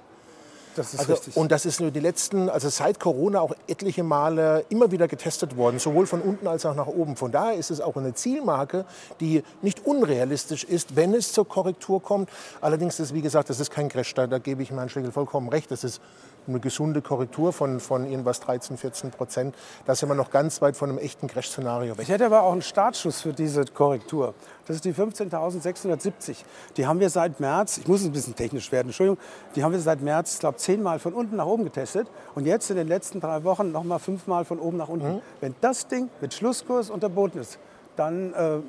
Das 0.76 0.96
ist 0.96 1.02
also, 1.02 1.14
richtig. 1.14 1.38
Und 1.38 1.52
das 1.52 1.68
ist 1.68 1.80
nur 1.80 1.92
die 1.92 2.00
letzten, 2.00 2.50
also 2.50 2.70
seit 2.70 3.00
Corona 3.00 3.40
auch 3.40 3.54
etliche 3.68 4.02
Male 4.02 4.66
immer 4.70 4.90
wieder 4.90 5.08
getestet 5.08 5.58
worden, 5.58 5.78
sowohl 5.78 6.08
von 6.08 6.22
unten 6.22 6.48
als 6.48 6.66
auch 6.66 6.74
nach 6.74 6.88
oben. 6.88 7.16
Von 7.18 7.32
daher 7.32 7.54
ist 7.54 7.70
es 7.70 7.82
auch 7.82 7.96
eine 7.96 8.16
Zielmarke, 8.16 8.86
die 9.20 9.44
nicht 9.62 9.86
unrealistisch 9.86 10.64
ist, 10.64 10.96
wenn 10.96 11.14
es 11.14 11.34
zur 11.34 11.48
Korrektur 11.48 12.02
kommt. 12.02 12.32
Allerdings 12.62 13.00
ist, 13.00 13.14
wie 13.14 13.22
gesagt, 13.22 13.52
das 13.52 13.60
ist 13.60 13.70
kein 13.70 13.90
Crash, 13.90 14.16
da, 14.16 14.26
da 14.26 14.40
gebe 14.40 14.64
ich 14.64 14.72
Herrn 14.72 14.90
Schlegel 14.90 15.12
vollkommen 15.12 15.50
recht. 15.50 15.70
Das 15.70 15.84
ist 15.84 16.02
eine 16.48 16.60
gesunde 16.60 17.02
Korrektur 17.02 17.54
von, 17.54 17.80
von 17.80 18.10
irgendwas 18.10 18.40
13, 18.40 18.78
14 18.78 19.12
Prozent. 19.12 19.56
Da 19.86 19.96
sind 19.96 20.10
wir 20.10 20.16
noch 20.16 20.30
ganz 20.30 20.62
weit 20.62 20.78
von 20.78 20.90
einem 20.90 21.00
echten 21.00 21.28
Crash-Szenario 21.28 21.98
weg. 21.98 22.04
Ich 22.04 22.10
hätte 22.10 22.26
aber 22.26 22.44
auch 22.44 22.52
einen 22.52 22.62
Startschuss 22.62 23.22
für 23.22 23.34
diese 23.34 23.66
Korrektur. 23.66 24.34
Das 24.66 24.76
ist 24.76 24.86
die 24.86 24.94
15.670. 24.94 26.38
Die 26.78 26.88
haben 26.88 27.00
wir 27.00 27.10
seit 27.10 27.40
März, 27.40 27.78
ich 27.78 27.88
muss 27.88 28.04
ein 28.04 28.12
bisschen 28.12 28.36
technisch 28.36 28.72
werden, 28.72 28.88
Entschuldigung, 28.88 29.20
die 29.56 29.64
haben 29.64 29.72
wir 29.72 29.80
seit 29.80 30.02
März, 30.02 30.36
ich 30.36 30.40
glaube, 30.40 30.58
zehnmal 30.58 31.00
von 31.00 31.14
unten 31.14 31.36
nach 31.36 31.46
oben 31.46 31.64
getestet. 31.64 32.08
Und 32.34 32.46
jetzt 32.46 32.70
in 32.70 32.78
den 32.78 32.88
letzten 32.88 33.20
drei 33.20 33.44
Wochen 33.44 33.72
noch 33.72 33.84
mal 33.84 34.00
fünfmal 34.00 34.46
von 34.46 34.60
oben 34.60 34.78
nach 34.78 34.90
unten. 34.90 35.16
Mhm. 35.16 35.22
Wenn 35.42 35.56
das 35.62 35.88
Ding 35.88 36.10
mit 36.22 36.34
Schlusskurs 36.34 36.90
unterboten 36.90 37.40
ist, 37.40 37.60
dann 37.96 38.34
äh, 38.34 38.60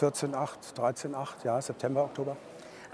14,8, 0.00 0.74
13,8, 0.76 1.28
ja, 1.44 1.60
September, 1.60 2.04
Oktober. 2.04 2.36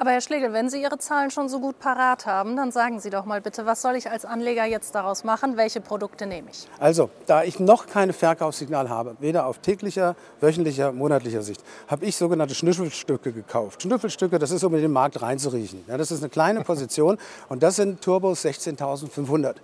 Aber 0.01 0.13
Herr 0.13 0.23
Schlegel, 0.23 0.55
wenn 0.55 0.71
Sie 0.71 0.81
Ihre 0.81 0.97
Zahlen 0.97 1.31
schon 1.31 1.51
so 1.51 1.61
gut 1.61 1.79
parat 1.79 2.25
haben, 2.25 2.57
dann 2.57 2.73
sagen 2.73 3.01
Sie 3.01 3.11
doch 3.11 3.27
mal 3.27 3.43
bitte, 3.43 3.67
was 3.67 3.83
soll 3.83 3.97
ich 3.97 4.11
als 4.11 4.25
Anleger 4.25 4.65
jetzt 4.65 4.95
daraus 4.95 5.25
machen? 5.25 5.59
Welche 5.59 5.83
Produkte 5.83 6.27
nehme 6.27 6.49
ich? 6.51 6.67
Also, 6.79 7.11
da 7.27 7.45
ich 7.45 7.61
noch 7.61 7.87
keine 7.87 8.15
Verkaufssignal 8.15 8.89
habe, 8.89 9.17
weder 9.21 9.45
auf 9.45 9.59
täglicher, 9.59 10.17
wöchentlicher, 10.41 10.93
monatlicher 10.93 11.43
Sicht, 11.43 11.63
habe 11.87 12.07
ich 12.07 12.17
sogenannte 12.17 12.55
Schnüffelstücke 12.55 13.33
gekauft. 13.33 13.83
Schnüffelstücke, 13.83 14.39
das 14.39 14.53
ist, 14.53 14.65
um 14.65 14.75
in 14.75 14.81
den 14.81 14.91
Markt 14.91 15.21
reinzuriechen. 15.21 15.85
Ja, 15.87 15.99
das 15.99 16.11
ist 16.11 16.23
eine 16.23 16.31
kleine 16.31 16.61
Position 16.65 17.19
und 17.51 17.63
das 17.63 17.77
sind 17.77 18.01
Turbos 18.01 18.43
16.500. 18.43 19.57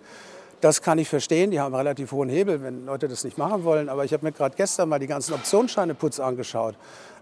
Das 0.60 0.82
kann 0.82 0.98
ich 0.98 1.08
verstehen, 1.08 1.50
die 1.50 1.60
haben 1.60 1.74
einen 1.74 1.86
relativ 1.86 2.12
hohen 2.12 2.28
Hebel, 2.28 2.62
wenn 2.62 2.84
Leute 2.86 3.08
das 3.08 3.24
nicht 3.24 3.38
machen 3.38 3.64
wollen. 3.64 3.88
Aber 3.88 4.04
ich 4.04 4.12
habe 4.12 4.24
mir 4.24 4.32
gerade 4.32 4.54
gestern 4.56 4.88
mal 4.88 4.98
die 4.98 5.06
ganzen 5.06 5.34
Optionsscheine 5.34 5.94
Putz 5.94 6.18
angeschaut 6.18 6.74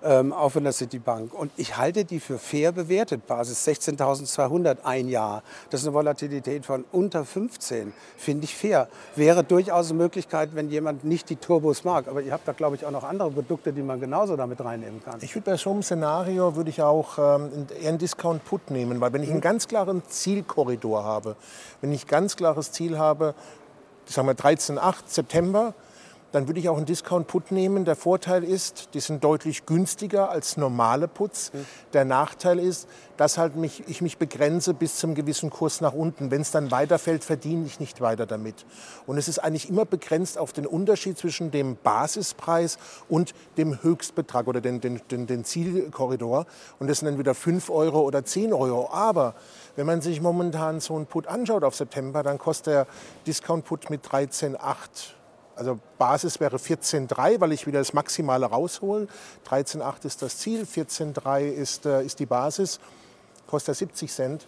ähm, 0.05 0.33
auf 0.33 0.57
in 0.57 0.65
der 0.65 0.73
Citibank. 0.73 1.35
Und 1.35 1.51
ich 1.57 1.77
halte 1.77 2.05
die 2.05 2.21
für 2.21 2.39
fair 2.39 2.73
bewertet. 2.73 3.27
Basis 3.27 3.67
16.200 3.67 4.79
ein 4.85 5.09
Jahr. 5.09 5.43
Das 5.71 5.81
ist 5.81 5.87
eine 5.87 5.95
Volatilität 5.95 6.67
von 6.67 6.85
unter 6.93 7.25
15. 7.25 7.93
Finde 8.17 8.45
ich 8.45 8.55
fair. 8.55 8.89
Wäre 9.17 9.43
durchaus 9.43 9.91
eine 9.91 9.99
Möglichkeit, 9.99 10.51
wenn 10.55 10.69
jemand 10.69 11.05
nicht 11.05 11.31
die 11.31 11.37
Turbos 11.37 11.85
mag. 11.85 12.07
Aber 12.09 12.21
ihr 12.21 12.33
habt 12.33 12.47
da, 12.47 12.53
glaube 12.53 12.77
ich, 12.77 12.85
auch 12.85 12.91
noch 12.91 13.05
andere 13.05 13.31
Produkte, 13.31 13.73
die 13.73 13.83
man 13.83 13.99
genauso 13.99 14.37
damit 14.37 14.63
reinnehmen 14.63 15.03
kann. 15.03 15.19
Ich 15.23 15.35
würde 15.35 15.51
bei 15.51 15.57
so 15.57 15.71
einem 15.71 15.83
Szenario 15.83 16.55
würde 16.55 16.71
ich 16.71 16.83
auch 16.83 17.19
ähm, 17.19 17.67
eher 17.81 17.89
einen 17.89 17.99
Discount-Put 17.99 18.71
nehmen. 18.71 19.01
Weil 19.01 19.13
wenn 19.13 19.23
ich 19.23 19.31
einen 19.31 19.39
mhm. 19.39 19.43
ganz 19.43 19.67
klaren 19.67 20.03
Zielkorridor 20.07 21.05
habe, 21.05 21.37
wenn 21.81 21.93
ich 21.93 22.07
ganz 22.07 22.37
klares 22.37 22.73
Ziel 22.73 22.99
habe, 22.99 23.35
sagen 24.07 24.29
wir 24.29 24.35
13.8 24.35 24.95
September, 25.07 25.75
dann 26.35 26.49
würde 26.49 26.59
ich 26.59 26.69
auch 26.69 26.77
einen 26.77 26.87
Discount-Put 26.87 27.53
nehmen. 27.53 27.85
Der 27.85 27.95
Vorteil 27.95 28.43
ist, 28.43 28.89
die 28.95 28.99
sind 28.99 29.23
deutlich 29.23 29.67
günstiger 29.67 30.31
als 30.31 30.57
normale 30.57 31.07
Puts. 31.07 31.53
Mhm. 31.53 31.67
Der 31.93 32.05
Nachteil 32.05 32.59
ist, 32.59 32.89
dass 33.17 33.39
halt 33.39 33.55
mich, 33.55 33.85
ich 33.87 34.03
mich 34.03 34.19
begrenze 34.19 34.75
bis 34.75 34.97
zum 34.97 35.15
gewissen 35.15 35.49
Kurs 35.49 35.81
nach 35.81 35.93
unten. 35.93 36.33
Wenn 36.33 36.41
es 36.41 36.51
dann 36.51 36.73
weiterfällt, 36.73 37.23
verdiene 37.23 37.67
ich 37.67 37.79
nicht 37.79 38.01
weiter 38.01 38.27
damit. 38.27 38.67
Und 39.07 39.17
es 39.17 39.29
ist 39.29 39.39
eigentlich 39.39 39.69
immer 39.69 39.85
begrenzt 39.85 40.37
auf 40.37 40.53
den 40.53 40.67
Unterschied 40.67 41.17
zwischen 41.17 41.53
dem 41.53 41.77
Basispreis 41.77 42.79
und 43.09 43.33
dem 43.57 43.81
Höchstbetrag 43.85 44.49
oder 44.49 44.61
den, 44.61 44.81
den, 44.81 45.01
den, 45.13 45.29
den 45.29 45.45
Zielkorridor. 45.45 46.47
Und 46.81 46.91
das 46.91 46.99
sind 46.99 47.07
dann 47.07 47.19
wieder 47.19 47.37
5 47.37 47.71
Euro 47.71 48.01
oder 48.01 48.25
10 48.25 48.53
Euro. 48.53 48.91
Aber 48.91 49.37
wenn 49.77 49.87
man 49.87 50.01
sich 50.01 50.21
momentan 50.21 50.81
so 50.81 50.97
einen 50.97 51.07
Put 51.07 51.29
anschaut 51.29 51.63
auf 51.63 51.77
September, 51.77 52.25
dann 52.25 52.39
kostet 52.39 52.75
der 52.75 52.87
Discount-Put 53.25 53.89
mit 53.89 54.05
13,8 54.05 55.15
Also 55.57 55.79
Basis 55.99 56.41
wäre 56.41 56.57
14,3, 56.57 57.41
weil 57.41 57.53
ich 57.53 57.67
wieder 57.67 57.79
das 57.79 57.93
Maximale 57.93 58.47
raushole. 58.47 59.07
13,8 59.49 60.07
ist 60.07 60.23
das 60.23 60.39
Ziel, 60.39 60.65
14,3 60.65 61.43
ist, 61.43 61.87
äh, 61.87 62.05
ist 62.05 62.19
die 62.19 62.27
Basis, 62.27 62.81
kostet 63.47 63.77
70 63.77 64.13
Cent. 64.13 64.47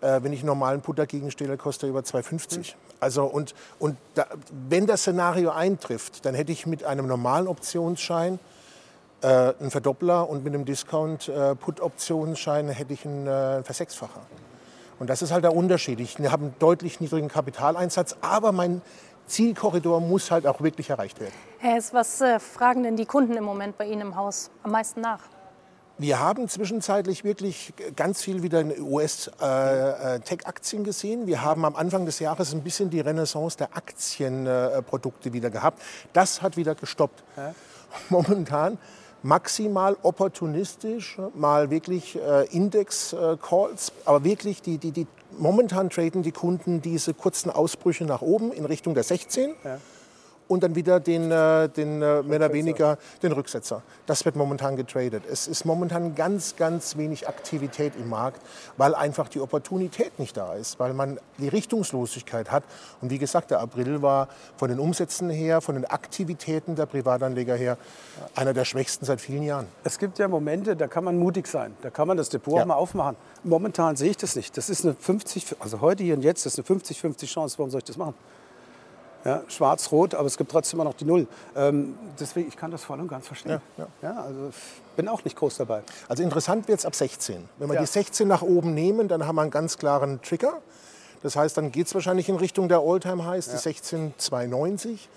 Äh, 0.00 0.22
wenn 0.22 0.32
ich 0.32 0.40
einen 0.40 0.48
normalen 0.48 0.80
Put 0.80 0.98
dagegen 0.98 1.30
stelle, 1.30 1.56
kostet 1.56 1.84
er 1.84 1.88
über 1.90 2.00
2,50. 2.00 2.58
Mhm. 2.58 2.64
Also 3.00 3.24
und, 3.24 3.54
und 3.78 3.96
da, 4.14 4.26
wenn 4.68 4.86
das 4.86 5.00
Szenario 5.00 5.50
eintrifft, 5.50 6.24
dann 6.24 6.34
hätte 6.34 6.52
ich 6.52 6.66
mit 6.66 6.84
einem 6.84 7.06
normalen 7.06 7.48
Optionsschein 7.48 8.38
äh, 9.22 9.26
einen 9.26 9.70
Verdoppler 9.70 10.28
und 10.28 10.44
mit 10.44 10.54
einem 10.54 10.64
Discount-Put-Optionsschein 10.64 12.68
hätte 12.68 12.92
ich 12.92 13.04
einen 13.04 13.26
äh, 13.26 13.62
Versechsfacher. 13.62 14.20
Und 14.98 15.10
das 15.10 15.22
ist 15.22 15.32
halt 15.32 15.44
der 15.44 15.56
Unterschied. 15.56 16.00
Ich 16.00 16.18
habe 16.18 16.44
einen 16.44 16.54
deutlich 16.58 17.00
niedrigen 17.00 17.28
Kapitaleinsatz, 17.28 18.16
aber 18.20 18.52
mein 18.52 18.80
Zielkorridor 19.26 20.00
muss 20.00 20.30
halt 20.30 20.46
auch 20.46 20.60
wirklich 20.60 20.90
erreicht 20.90 21.20
werden. 21.20 21.32
Herr 21.58 21.74
Hess, 21.74 21.94
was 21.94 22.20
äh, 22.20 22.38
fragen 22.38 22.82
denn 22.82 22.96
die 22.96 23.06
Kunden 23.06 23.34
im 23.34 23.44
Moment 23.44 23.78
bei 23.78 23.86
Ihnen 23.86 24.02
im 24.02 24.16
Haus 24.16 24.50
am 24.62 24.72
meisten 24.72 25.00
nach? 25.00 25.20
Wir 25.96 26.18
haben 26.18 26.48
zwischenzeitlich 26.48 27.22
wirklich 27.22 27.72
ganz 27.94 28.20
viel 28.20 28.42
wieder 28.42 28.60
in 28.60 28.74
US-Tech-Aktien 28.80 30.80
äh, 30.80 30.82
äh 30.82 30.86
gesehen. 30.86 31.26
Wir 31.28 31.42
haben 31.42 31.64
am 31.64 31.76
Anfang 31.76 32.04
des 32.04 32.18
Jahres 32.18 32.52
ein 32.52 32.62
bisschen 32.62 32.90
die 32.90 32.98
Renaissance 32.98 33.56
der 33.56 33.76
Aktienprodukte 33.76 35.32
wieder 35.32 35.50
gehabt. 35.50 35.80
Das 36.12 36.42
hat 36.42 36.56
wieder 36.56 36.74
gestoppt. 36.74 37.22
Momentan 38.08 38.78
maximal 39.24 39.96
opportunistisch, 40.02 41.18
mal 41.34 41.70
wirklich 41.70 42.16
äh, 42.16 42.46
Index-Calls, 42.48 43.92
aber 44.04 44.22
wirklich 44.22 44.62
die, 44.62 44.78
die, 44.78 44.90
die, 44.90 45.06
momentan 45.38 45.90
traden 45.90 46.22
die 46.22 46.32
Kunden 46.32 46.82
diese 46.82 47.14
kurzen 47.14 47.50
Ausbrüche 47.50 48.04
nach 48.04 48.22
oben 48.22 48.52
in 48.52 48.64
Richtung 48.64 48.94
der 48.94 49.04
16. 49.04 49.54
Ja 49.64 49.78
und 50.48 50.62
dann 50.62 50.74
wieder 50.74 51.00
den, 51.00 51.30
äh, 51.30 51.68
den 51.68 52.02
äh, 52.02 52.22
mehr 52.22 52.38
oder 52.38 52.52
weniger 52.52 52.98
den 53.22 53.32
Rücksetzer. 53.32 53.82
Das 54.06 54.24
wird 54.24 54.36
momentan 54.36 54.76
getradet. 54.76 55.24
Es 55.30 55.46
ist 55.46 55.64
momentan 55.64 56.14
ganz, 56.14 56.56
ganz 56.56 56.96
wenig 56.96 57.28
Aktivität 57.28 57.94
im 57.96 58.08
Markt, 58.08 58.40
weil 58.76 58.94
einfach 58.94 59.28
die 59.28 59.40
Opportunität 59.40 60.18
nicht 60.18 60.36
da 60.36 60.54
ist, 60.54 60.78
weil 60.78 60.92
man 60.92 61.18
die 61.38 61.48
Richtungslosigkeit 61.48 62.50
hat. 62.50 62.64
Und 63.00 63.10
wie 63.10 63.18
gesagt, 63.18 63.50
der 63.50 63.60
April 63.60 64.02
war 64.02 64.28
von 64.56 64.68
den 64.68 64.78
Umsätzen 64.78 65.30
her, 65.30 65.60
von 65.60 65.74
den 65.74 65.84
Aktivitäten 65.84 66.76
der 66.76 66.86
Privatanleger 66.86 67.54
her 67.54 67.78
einer 68.34 68.52
der 68.52 68.64
schwächsten 68.64 69.04
seit 69.04 69.20
vielen 69.20 69.42
Jahren. 69.42 69.66
Es 69.82 69.98
gibt 69.98 70.18
ja 70.18 70.28
Momente, 70.28 70.76
da 70.76 70.86
kann 70.86 71.04
man 71.04 71.18
mutig 71.18 71.46
sein. 71.46 71.76
Da 71.82 71.90
kann 71.90 72.08
man 72.08 72.16
das 72.16 72.28
Depot 72.28 72.56
ja. 72.56 72.62
auch 72.62 72.66
mal 72.66 72.74
aufmachen. 72.74 73.16
Momentan 73.42 73.96
sehe 73.96 74.10
ich 74.10 74.16
das 74.16 74.36
nicht. 74.36 74.56
Das 74.56 74.68
ist 74.68 74.84
eine 74.84 74.94
50, 74.94 75.56
also 75.58 75.80
heute 75.80 76.04
hier 76.04 76.14
und 76.14 76.22
jetzt 76.22 76.46
ist 76.46 76.58
eine 76.58 76.66
50-50 76.80 77.26
Chance. 77.26 77.58
Warum 77.58 77.70
soll 77.70 77.78
ich 77.78 77.84
das 77.84 77.96
machen? 77.96 78.14
Ja, 79.24 79.42
Schwarz-Rot, 79.48 80.14
aber 80.14 80.26
es 80.26 80.36
gibt 80.36 80.50
trotzdem 80.50 80.78
immer 80.78 80.88
noch 80.88 80.96
die 80.96 81.06
Null. 81.06 81.26
Ähm, 81.56 81.96
deswegen, 82.20 82.48
ich 82.48 82.56
kann 82.56 82.70
das 82.70 82.84
voll 82.84 83.00
und 83.00 83.08
ganz 83.08 83.26
verstehen. 83.26 83.60
Ja, 83.78 83.86
ja. 84.02 84.10
ja 84.10 84.22
also 84.22 84.50
bin 84.96 85.08
auch 85.08 85.24
nicht 85.24 85.36
groß 85.36 85.56
dabei. 85.56 85.82
Also 86.08 86.22
interessant 86.22 86.68
wird 86.68 86.80
es 86.80 86.86
ab 86.86 86.94
16. 86.94 87.48
Wenn 87.58 87.70
wir 87.70 87.78
die 87.78 87.86
16 87.86 88.28
nach 88.28 88.42
oben 88.42 88.74
nehmen, 88.74 89.08
dann 89.08 89.26
haben 89.26 89.36
wir 89.36 89.42
einen 89.42 89.50
ganz 89.50 89.78
klaren 89.78 90.20
Trigger. 90.22 90.60
Das 91.22 91.36
heißt, 91.36 91.56
dann 91.56 91.72
geht 91.72 91.86
es 91.86 91.94
wahrscheinlich 91.94 92.28
in 92.28 92.36
Richtung 92.36 92.68
der 92.68 92.80
All-Time-Highs, 92.80 93.48
die 93.48 93.56
16,290. 93.56 95.08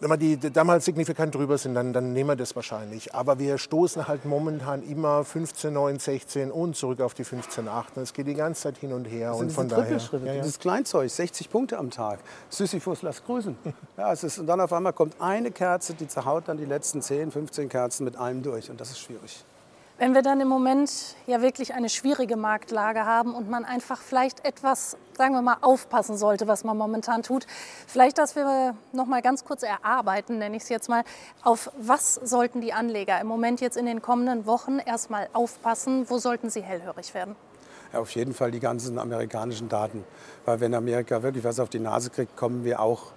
Wenn 0.00 0.10
wir 0.10 0.16
die 0.16 0.36
damals 0.36 0.84
signifikant 0.84 1.34
drüber 1.34 1.58
sind, 1.58 1.74
dann, 1.74 1.92
dann 1.92 2.12
nehmen 2.12 2.30
wir 2.30 2.36
das 2.36 2.54
wahrscheinlich. 2.54 3.16
Aber 3.16 3.40
wir 3.40 3.58
stoßen 3.58 4.06
halt 4.06 4.24
momentan 4.24 4.82
immer 4.84 5.24
15, 5.24 5.72
9, 5.72 5.98
16 5.98 6.52
und 6.52 6.76
zurück 6.76 7.00
auf 7.00 7.14
die 7.14 7.24
15, 7.24 7.66
8. 7.66 7.96
Es 7.96 8.12
geht 8.12 8.28
die 8.28 8.34
ganze 8.34 8.62
Zeit 8.62 8.78
hin 8.78 8.92
und 8.92 9.06
her. 9.06 9.30
Das 9.30 9.40
und 9.40 9.50
von 9.50 9.68
daher, 9.68 9.98
ja, 9.98 10.32
ja. 10.34 10.42
Das 10.42 10.60
Kleinzeug, 10.60 11.10
60 11.10 11.50
Punkte 11.50 11.78
am 11.78 11.90
Tag. 11.90 12.20
Sisyphus, 12.48 13.02
lass 13.02 13.24
grüßen. 13.24 13.56
ja, 13.96 14.12
es 14.12 14.22
ist, 14.22 14.38
und 14.38 14.46
dann 14.46 14.60
auf 14.60 14.72
einmal 14.72 14.92
kommt 14.92 15.20
eine 15.20 15.50
Kerze, 15.50 15.94
die 15.94 16.06
zerhaut 16.06 16.44
dann 16.46 16.58
die 16.58 16.64
letzten 16.64 17.02
10, 17.02 17.32
15 17.32 17.68
Kerzen 17.68 18.04
mit 18.04 18.16
allem 18.16 18.42
durch. 18.42 18.70
Und 18.70 18.80
das 18.80 18.90
ist 18.90 19.00
schwierig. 19.00 19.44
Wenn 20.00 20.14
wir 20.14 20.22
dann 20.22 20.40
im 20.40 20.46
Moment 20.46 21.16
ja 21.26 21.42
wirklich 21.42 21.74
eine 21.74 21.88
schwierige 21.88 22.36
Marktlage 22.36 23.04
haben 23.04 23.34
und 23.34 23.50
man 23.50 23.64
einfach 23.64 24.00
vielleicht 24.00 24.44
etwas, 24.44 24.96
sagen 25.16 25.34
wir 25.34 25.42
mal, 25.42 25.56
aufpassen 25.60 26.16
sollte, 26.16 26.46
was 26.46 26.62
man 26.62 26.76
momentan 26.76 27.24
tut, 27.24 27.48
vielleicht, 27.88 28.16
dass 28.18 28.36
wir 28.36 28.76
noch 28.92 29.06
mal 29.06 29.22
ganz 29.22 29.44
kurz 29.44 29.64
erarbeiten, 29.64 30.38
nenne 30.38 30.56
ich 30.56 30.62
es 30.62 30.68
jetzt 30.68 30.88
mal, 30.88 31.02
auf 31.42 31.72
was 31.80 32.14
sollten 32.14 32.60
die 32.60 32.72
Anleger 32.72 33.20
im 33.20 33.26
Moment 33.26 33.60
jetzt 33.60 33.76
in 33.76 33.86
den 33.86 34.00
kommenden 34.00 34.46
Wochen 34.46 34.78
erstmal 34.78 35.28
aufpassen, 35.32 36.08
wo 36.08 36.18
sollten 36.18 36.48
sie 36.48 36.62
hellhörig 36.62 37.12
werden? 37.12 37.34
Ja, 37.92 37.98
auf 37.98 38.12
jeden 38.12 38.34
Fall 38.34 38.52
die 38.52 38.60
ganzen 38.60 39.00
amerikanischen 39.00 39.68
Daten. 39.68 40.04
Weil 40.44 40.60
wenn 40.60 40.74
Amerika 40.74 41.24
wirklich 41.24 41.42
was 41.42 41.58
auf 41.58 41.70
die 41.70 41.80
Nase 41.80 42.10
kriegt, 42.10 42.36
kommen 42.36 42.62
wir 42.62 42.78
auch 42.78 43.10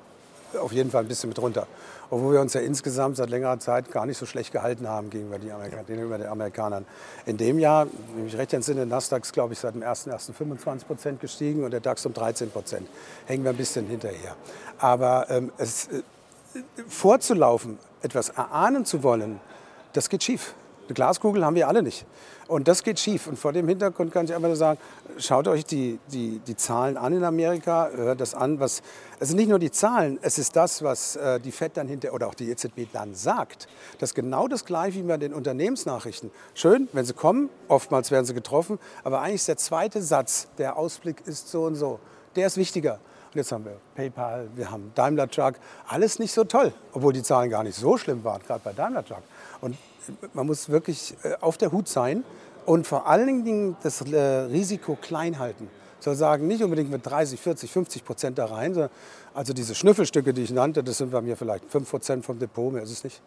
auf 0.60 0.72
jeden 0.72 0.92
Fall 0.92 1.04
ein 1.04 1.08
bisschen 1.08 1.30
mit 1.30 1.40
runter. 1.40 1.68
Obwohl 2.10 2.34
wir 2.34 2.42
uns 2.42 2.54
ja 2.54 2.62
insgesamt 2.62 3.18
seit 3.18 3.30
längerer 3.30 3.60
Zeit 3.60 3.90
gar 3.92 4.06
nicht 4.06 4.18
so 4.18 4.26
schlecht 4.26 4.52
gehalten 4.52 4.88
haben 4.88 5.10
gegenüber, 5.10 5.40
die 5.40 5.52
Amerikaner, 5.52 5.84
gegenüber 5.84 6.18
den 6.18 6.28
Amerikanern. 6.28 6.86
In 7.26 7.38
dem 7.38 7.58
Jahr, 7.58 7.88
wenn 8.16 8.28
ich 8.28 8.38
recht 8.38 8.54
entsinne, 8.54 8.86
Nasdaq 8.86 9.24
ist, 9.24 9.34
glaube 9.34 9.54
ich, 9.54 9.60
seit 9.60 9.76
dem 9.76 9.84
1.1. 9.84 10.34
25 10.34 10.88
Prozent 10.88 11.22
gestiegen 11.22 11.64
und 11.64 11.72
der 11.72 11.80
DAX 11.80 12.06
um 12.06 12.14
13 12.14 12.52
Prozent. 12.52 12.88
Hängen 13.26 13.44
wir 13.44 13.52
ein 13.52 13.58
bisschen 13.58 13.88
hinterher. 13.88 14.36
Aber 14.78 15.30
ähm, 15.30 15.52
es, 15.58 15.88
äh, 15.88 16.02
vorzulaufen, 16.88 17.80
etwas 18.02 18.30
erahnen 18.30 18.86
zu 18.86 19.04
wollen, 19.04 19.40
das 19.94 20.10
geht 20.10 20.24
schief. 20.24 20.54
Eine 20.92 20.96
Glaskugel 20.96 21.46
haben 21.46 21.56
wir 21.56 21.70
alle 21.70 21.84
nicht. 21.84 22.06
Und 22.50 22.68
das 22.68 22.84
geht 22.84 23.00
schief. 23.00 23.28
Und 23.28 23.40
vor 23.40 23.54
dem 23.54 23.66
Hintergrund 23.66 24.12
kann 24.12 24.26
ich 24.26 24.34
einfach 24.34 24.50
nur 24.50 24.58
sagen, 24.58 24.78
schaut 25.18 25.48
euch 25.48 25.64
die, 25.64 26.00
die, 26.12 26.42
die 26.46 26.58
Zahlen 26.58 26.98
an 26.98 27.14
in 27.14 27.24
Amerika, 27.24 27.90
hört 27.96 28.20
das 28.20 28.36
an, 28.36 28.60
was, 28.60 28.82
also 29.18 29.34
nicht 29.34 29.48
nur 29.48 29.58
die 29.58 29.72
Zahlen, 29.72 30.20
es 30.22 30.38
ist 30.38 30.54
das, 30.58 30.84
was 30.84 31.16
äh, 31.16 31.40
die 31.40 31.54
FED 31.54 31.78
dann 31.78 31.88
hinter 31.88 32.14
oder 32.14 32.28
auch 32.28 32.34
die 32.34 32.52
EZB 32.52 32.92
dann 32.92 33.16
sagt. 33.16 33.70
Das 34.00 34.10
ist 34.10 34.16
genau 34.16 34.50
das 34.50 34.66
gleiche 34.66 35.00
wie 35.00 35.04
bei 35.04 35.16
den 35.16 35.34
Unternehmensnachrichten. 35.34 36.30
Schön, 36.56 36.90
wenn 36.92 37.06
sie 37.06 37.14
kommen, 37.14 37.50
oftmals 37.70 38.12
werden 38.12 38.26
sie 38.26 38.34
getroffen, 38.34 38.78
aber 39.06 39.22
eigentlich 39.22 39.36
ist 39.36 39.48
der 39.48 39.56
zweite 39.56 40.02
Satz, 40.02 40.50
der 40.58 40.76
Ausblick 40.76 41.26
ist 41.26 41.50
so 41.50 41.64
und 41.64 41.76
so, 41.76 42.02
der 42.36 42.48
ist 42.48 42.58
wichtiger. 42.58 43.00
Jetzt 43.34 43.52
haben 43.52 43.64
wir 43.64 43.78
PayPal, 43.96 44.50
wir 44.56 44.70
haben 44.70 44.92
Daimler 44.94 45.30
Truck, 45.30 45.56
alles 45.88 46.20
nicht 46.20 46.34
so 46.34 46.44
toll, 46.44 46.74
obwohl 46.92 47.14
die 47.14 47.24
Zahlen 47.24 47.50
gar 47.50 47.64
nicht 47.64 47.78
so 47.78 47.98
schlimm 47.98 48.24
waren, 48.26 48.42
gerade 48.46 48.62
bei 48.64 48.74
Daimler 48.74 49.06
Truck. 49.06 49.24
Und 49.62 49.78
man 50.34 50.48
muss 50.48 50.70
wirklich 50.70 51.16
äh, 51.24 51.36
auf 51.40 51.58
der 51.58 51.72
Hut 51.72 51.88
sein 51.88 52.26
und 52.66 52.88
vor 52.88 53.08
allen 53.08 53.46
Dingen 53.46 53.78
das 53.84 54.02
äh, 54.02 54.20
Risiko 54.20 54.98
klein 55.00 55.40
halten. 55.40 55.70
Soll 56.02 56.16
sagen, 56.16 56.48
nicht 56.48 56.64
unbedingt 56.64 56.90
mit 56.90 57.06
30, 57.06 57.40
40, 57.40 57.72
50 57.72 58.04
Prozent 58.04 58.38
da 58.40 58.46
rein. 58.46 58.90
Also 59.36 59.54
diese 59.54 59.76
Schnüffelstücke, 59.76 60.34
die 60.34 60.42
ich 60.42 60.52
nannte, 60.52 60.84
das 60.84 60.98
sind 60.98 61.12
bei 61.12 61.22
mir 61.22 61.38
vielleicht 61.38 61.64
5 61.66 61.90
Prozent 61.90 62.26
vom 62.26 62.40
Depot, 62.40 62.74
mehr 62.74 62.82
ist 62.82 62.92
es 62.92 63.04
nicht. 63.04 63.22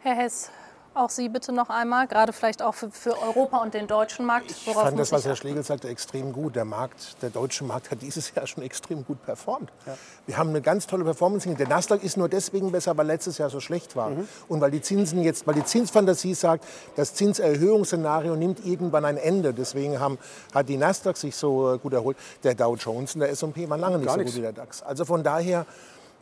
Herr 0.00 0.16
Hess, 0.16 0.50
auch 0.96 1.10
Sie 1.10 1.28
bitte 1.28 1.52
noch 1.52 1.70
einmal, 1.70 2.06
gerade 2.06 2.32
vielleicht 2.32 2.62
auch 2.62 2.74
für, 2.74 2.90
für 2.90 3.20
Europa 3.20 3.58
und 3.58 3.74
den 3.74 3.86
deutschen 3.86 4.26
Markt. 4.26 4.50
Ich 4.50 4.72
fand 4.72 4.98
das, 4.98 5.12
was 5.12 5.24
Herr 5.24 5.36
Schlegel 5.36 5.62
sagte, 5.62 5.88
extrem 5.88 6.32
gut. 6.32 6.56
Der 6.56 6.64
Markt, 6.64 7.20
der 7.22 7.30
deutsche 7.30 7.64
Markt 7.64 7.90
hat 7.90 8.02
dieses 8.02 8.34
Jahr 8.34 8.46
schon 8.46 8.62
extrem 8.62 9.04
gut 9.04 9.22
performt. 9.24 9.70
Ja. 9.86 9.96
Wir 10.26 10.38
haben 10.38 10.50
eine 10.50 10.60
ganz 10.60 10.86
tolle 10.86 11.04
Performance. 11.04 11.48
Der 11.48 11.68
Nasdaq 11.68 12.02
ist 12.02 12.16
nur 12.16 12.28
deswegen 12.28 12.72
besser, 12.72 12.96
weil 12.96 13.06
letztes 13.06 13.38
Jahr 13.38 13.50
so 13.50 13.60
schlecht 13.60 13.96
war. 13.96 14.10
Mhm. 14.10 14.28
Und 14.48 14.60
weil 14.60 14.70
die 14.70 14.80
Zinsen 14.80 15.22
jetzt, 15.22 15.46
weil 15.46 15.54
die 15.54 15.64
Zinsfantasie 15.64 16.34
sagt, 16.34 16.64
das 16.96 17.14
Zinserhöhungsszenario 17.14 18.36
nimmt 18.36 18.64
irgendwann 18.64 19.04
ein 19.04 19.16
Ende. 19.16 19.52
Deswegen 19.54 20.00
haben, 20.00 20.18
hat 20.54 20.68
die 20.68 20.76
Nasdaq 20.76 21.16
sich 21.16 21.36
so 21.36 21.74
äh, 21.74 21.78
gut 21.78 21.92
erholt. 21.92 22.16
Der 22.42 22.54
Dow 22.54 22.76
Jones 22.76 23.14
und 23.14 23.20
der 23.20 23.30
S&P 23.30 23.68
waren 23.68 23.80
lange 23.80 23.98
nicht 23.98 24.06
Gar 24.06 24.14
so 24.14 24.18
nichts. 24.20 24.32
gut 24.32 24.38
wie 24.38 24.42
der 24.42 24.52
DAX. 24.52 24.82
Also 24.82 25.04
von 25.04 25.22
daher, 25.22 25.66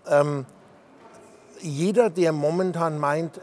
ähm, 0.09 0.47
jeder, 1.61 2.11
der 2.11 2.33
momentan 2.33 2.99
meint, 2.99 3.41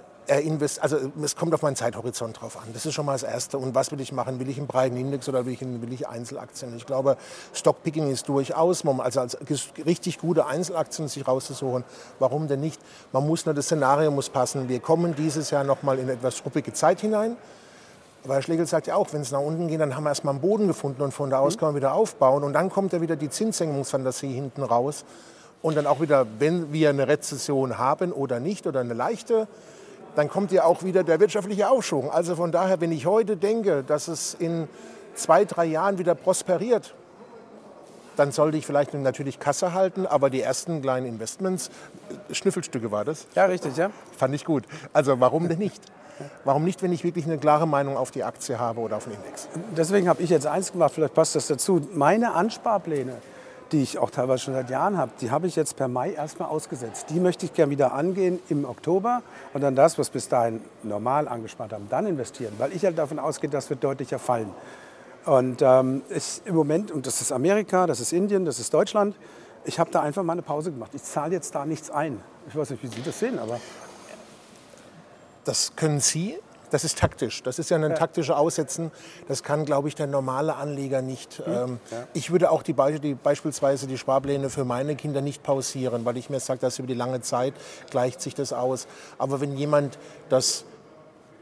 also 0.82 0.98
es 1.24 1.36
kommt 1.36 1.54
auf 1.54 1.62
meinen 1.62 1.76
Zeithorizont 1.76 2.40
drauf 2.42 2.58
an. 2.58 2.70
Das 2.74 2.86
ist 2.86 2.94
schon 2.94 3.06
mal 3.06 3.14
das 3.14 3.24
Erste. 3.24 3.58
Und 3.58 3.76
was 3.76 3.92
will 3.92 4.00
ich 4.00 4.12
machen? 4.12 4.40
Will 4.40 4.50
ich 4.50 4.58
einen 4.58 4.68
breiten 4.68 4.98
Index 4.98 5.28
oder 5.28 5.46
will 5.46 5.54
ich, 5.54 5.62
will 5.62 5.92
ich 5.92 6.08
Einzelaktien? 6.08 6.76
Ich 6.78 6.86
glaube, 6.86 7.18
Stockpicking 7.54 8.10
ist 8.12 8.28
durchaus, 8.28 8.86
also 8.86 9.22
als 9.22 9.38
richtig 9.86 10.20
gute 10.20 10.46
Einzelaktien 10.46 11.08
sich 11.08 11.28
rauszusuchen. 11.28 11.84
Warum 12.20 12.48
denn 12.48 12.60
nicht? 12.62 12.80
Man 13.12 13.26
muss 13.26 13.46
nur, 13.46 13.56
das 13.56 13.66
Szenario 13.66 14.12
muss 14.12 14.30
passen. 14.30 14.70
Wir 14.70 14.80
kommen 14.80 15.16
dieses 15.16 15.50
Jahr 15.50 15.64
noch 15.64 15.84
mal 15.84 15.98
in 15.98 16.10
etwas 16.10 16.44
ruppige 16.46 16.74
Zeit 16.74 17.02
hinein. 17.02 17.36
Aber 18.24 18.36
Herr 18.36 18.42
Schlegel 18.42 18.68
sagt 18.68 18.88
ja 18.88 18.96
auch, 18.96 19.14
wenn 19.14 19.22
es 19.22 19.32
nach 19.32 19.40
unten 19.40 19.68
geht, 19.68 19.80
dann 19.80 19.96
haben 19.96 20.04
wir 20.04 20.10
erstmal 20.10 20.34
einen 20.34 20.42
Boden 20.42 20.68
gefunden 20.68 21.02
und 21.02 21.14
von 21.14 21.30
da 21.30 21.40
aus 21.40 21.56
mhm. 21.56 21.60
kann 21.60 21.68
man 21.70 21.76
wieder 21.76 21.94
aufbauen. 21.94 22.44
Und 22.44 22.54
dann 22.54 22.70
kommt 22.70 22.94
ja 22.94 23.02
wieder 23.02 23.16
die 23.16 23.30
Zinssenkungsfantasie 23.30 24.34
hinten 24.34 24.64
raus. 24.64 25.06
Und 25.62 25.76
dann 25.76 25.88
auch 25.88 26.00
wieder, 26.00 26.26
wenn 26.38 26.72
wir 26.72 26.90
eine 26.90 27.08
Rezession 27.08 27.78
haben 27.78 28.14
oder 28.14 28.40
nicht 28.40 28.66
oder 28.66 28.80
eine 28.80 28.94
leichte, 28.94 29.48
dann 30.16 30.30
kommt 30.30 30.52
ja 30.52 30.64
auch 30.64 30.84
wieder 30.84 31.04
der 31.04 31.20
wirtschaftliche 31.20 31.70
Aufschwung. 31.70 32.10
Also 32.10 32.36
von 32.36 32.52
daher, 32.52 32.82
wenn 32.82 32.92
ich 32.92 33.06
heute 33.06 33.38
denke, 33.38 33.84
dass 33.84 34.08
es 34.08 34.34
in 34.34 34.68
zwei, 35.16 35.46
drei 35.46 35.66
Jahren 35.66 35.98
wieder 35.98 36.16
prosperiert, 36.16 36.94
dann 38.16 38.32
sollte 38.34 38.58
ich 38.58 38.66
vielleicht 38.66 38.94
natürlich 38.94 39.40
Kasse 39.40 39.74
halten, 39.74 40.06
aber 40.06 40.30
die 40.30 40.42
ersten 40.42 40.82
kleinen 40.82 41.06
Investments, 41.06 41.70
äh, 42.30 42.34
Schnüffelstücke 42.34 42.92
war 42.92 43.06
das? 43.06 43.28
Ja, 43.34 43.46
richtig, 43.46 43.78
ja. 43.78 43.92
Fand 44.18 44.36
ich 44.36 44.44
gut. 44.44 44.66
Also 44.92 45.20
warum 45.22 45.48
denn 45.48 45.60
nicht? 45.60 45.82
Warum 46.44 46.66
nicht, 46.66 46.84
wenn 46.84 46.92
ich 46.92 47.06
wirklich 47.06 47.26
eine 47.26 47.38
klare 47.38 47.66
Meinung 47.66 47.96
auf 47.96 48.12
die 48.12 48.26
Aktie 48.26 48.60
habe 48.60 48.82
oder 48.82 48.98
auf 48.98 49.06
den 49.06 49.14
Index? 49.14 49.48
Deswegen 49.76 50.10
habe 50.10 50.22
ich 50.22 50.30
jetzt 50.30 50.48
eins 50.48 50.74
gemacht, 50.74 50.92
vielleicht 50.94 51.14
passt 51.14 51.36
das 51.36 51.48
dazu. 51.48 51.88
Meine 51.94 52.34
Ansparpläne, 52.34 53.14
die 53.72 53.82
ich 53.82 53.98
auch 53.98 54.10
teilweise 54.10 54.44
schon 54.44 54.54
seit 54.54 54.70
Jahren 54.70 54.98
habe, 54.98 55.12
die 55.22 55.32
habe 55.32 55.48
ich 55.48 55.56
jetzt 55.56 55.76
per 55.76 55.88
Mai 55.88 56.12
erstmal 56.12 56.50
ausgesetzt. 56.50 57.08
Die 57.10 57.20
möchte 57.20 57.46
ich 57.46 57.54
gerne 57.54 57.72
wieder 57.72 57.94
angehen 57.94 58.40
im 58.50 58.66
Oktober 58.66 59.22
und 59.54 59.62
dann 59.62 59.76
das, 59.76 59.98
was 59.98 60.10
bis 60.10 60.28
dahin 60.28 60.62
normal 60.84 61.28
angespart 61.28 61.74
haben, 61.74 61.88
dann 61.90 62.08
investieren, 62.08 62.54
weil 62.58 62.74
ich 62.74 62.84
halt 62.86 62.98
davon 62.98 63.20
ausgehe, 63.20 63.50
das 63.50 63.70
wird 63.70 63.84
deutlicher 63.84 64.20
fallen. 64.20 64.50
Und 65.26 65.62
ähm, 65.62 66.02
ich, 66.10 66.42
im 66.46 66.56
Moment, 66.56 66.92
und 66.92 67.06
das 67.06 67.22
ist 67.22 67.32
Amerika, 67.32 67.88
das 67.88 68.00
ist 68.00 68.14
Indien, 68.14 68.46
das 68.46 68.60
ist 68.60 68.74
Deutschland, 68.74 69.16
ich 69.66 69.80
habe 69.80 69.92
da 69.92 70.02
einfach 70.02 70.24
mal 70.24 70.34
eine 70.34 70.42
Pause 70.42 70.72
gemacht. 70.72 70.92
Ich 70.96 71.04
zahle 71.04 71.34
jetzt 71.34 71.54
da 71.54 71.66
nichts 71.66 71.92
ein. 71.92 72.20
Ich 72.48 72.56
weiß 72.56 72.72
nicht, 72.72 72.82
wie 72.82 72.88
Sie 72.88 73.02
das 73.04 73.20
sehen, 73.20 73.38
aber. 73.38 73.60
Das 75.44 75.76
können 75.76 76.00
Sie. 76.00 76.40
Das 76.72 76.84
ist 76.84 76.98
taktisch. 76.98 77.44
Das 77.44 77.60
ist 77.60 77.70
ja 77.70 77.78
ein 77.78 77.84
ja. 77.84 77.90
taktisches 77.90 78.36
Aussetzen. 78.36 78.92
Das 79.28 79.44
kann, 79.44 79.66
glaube 79.66 79.88
ich, 79.88 79.96
der 79.96 80.08
normale 80.08 80.56
Anleger 80.56 81.02
nicht. 81.02 81.46
Mhm. 81.46 81.54
Ähm, 81.54 81.80
ja. 81.92 82.08
Ich 82.14 82.32
würde 82.32 82.52
auch 82.52 82.64
die, 82.64 82.76
die, 83.00 83.16
beispielsweise 83.16 83.88
die 83.88 83.98
Sparpläne 83.98 84.50
für 84.50 84.66
meine 84.66 84.96
Kinder 84.96 85.22
nicht 85.22 85.44
pausieren, 85.44 86.06
weil 86.06 86.18
ich 86.18 86.30
mir 86.30 86.40
sage, 86.40 86.60
dass 86.60 86.80
über 86.80 86.88
die 86.88 86.94
lange 86.94 87.22
Zeit 87.22 87.54
gleicht 87.90 88.22
sich 88.22 88.36
das 88.36 88.54
aus. 88.54 88.88
Aber 89.18 89.42
wenn 89.42 89.56
jemand 89.56 89.98
das 90.30 90.66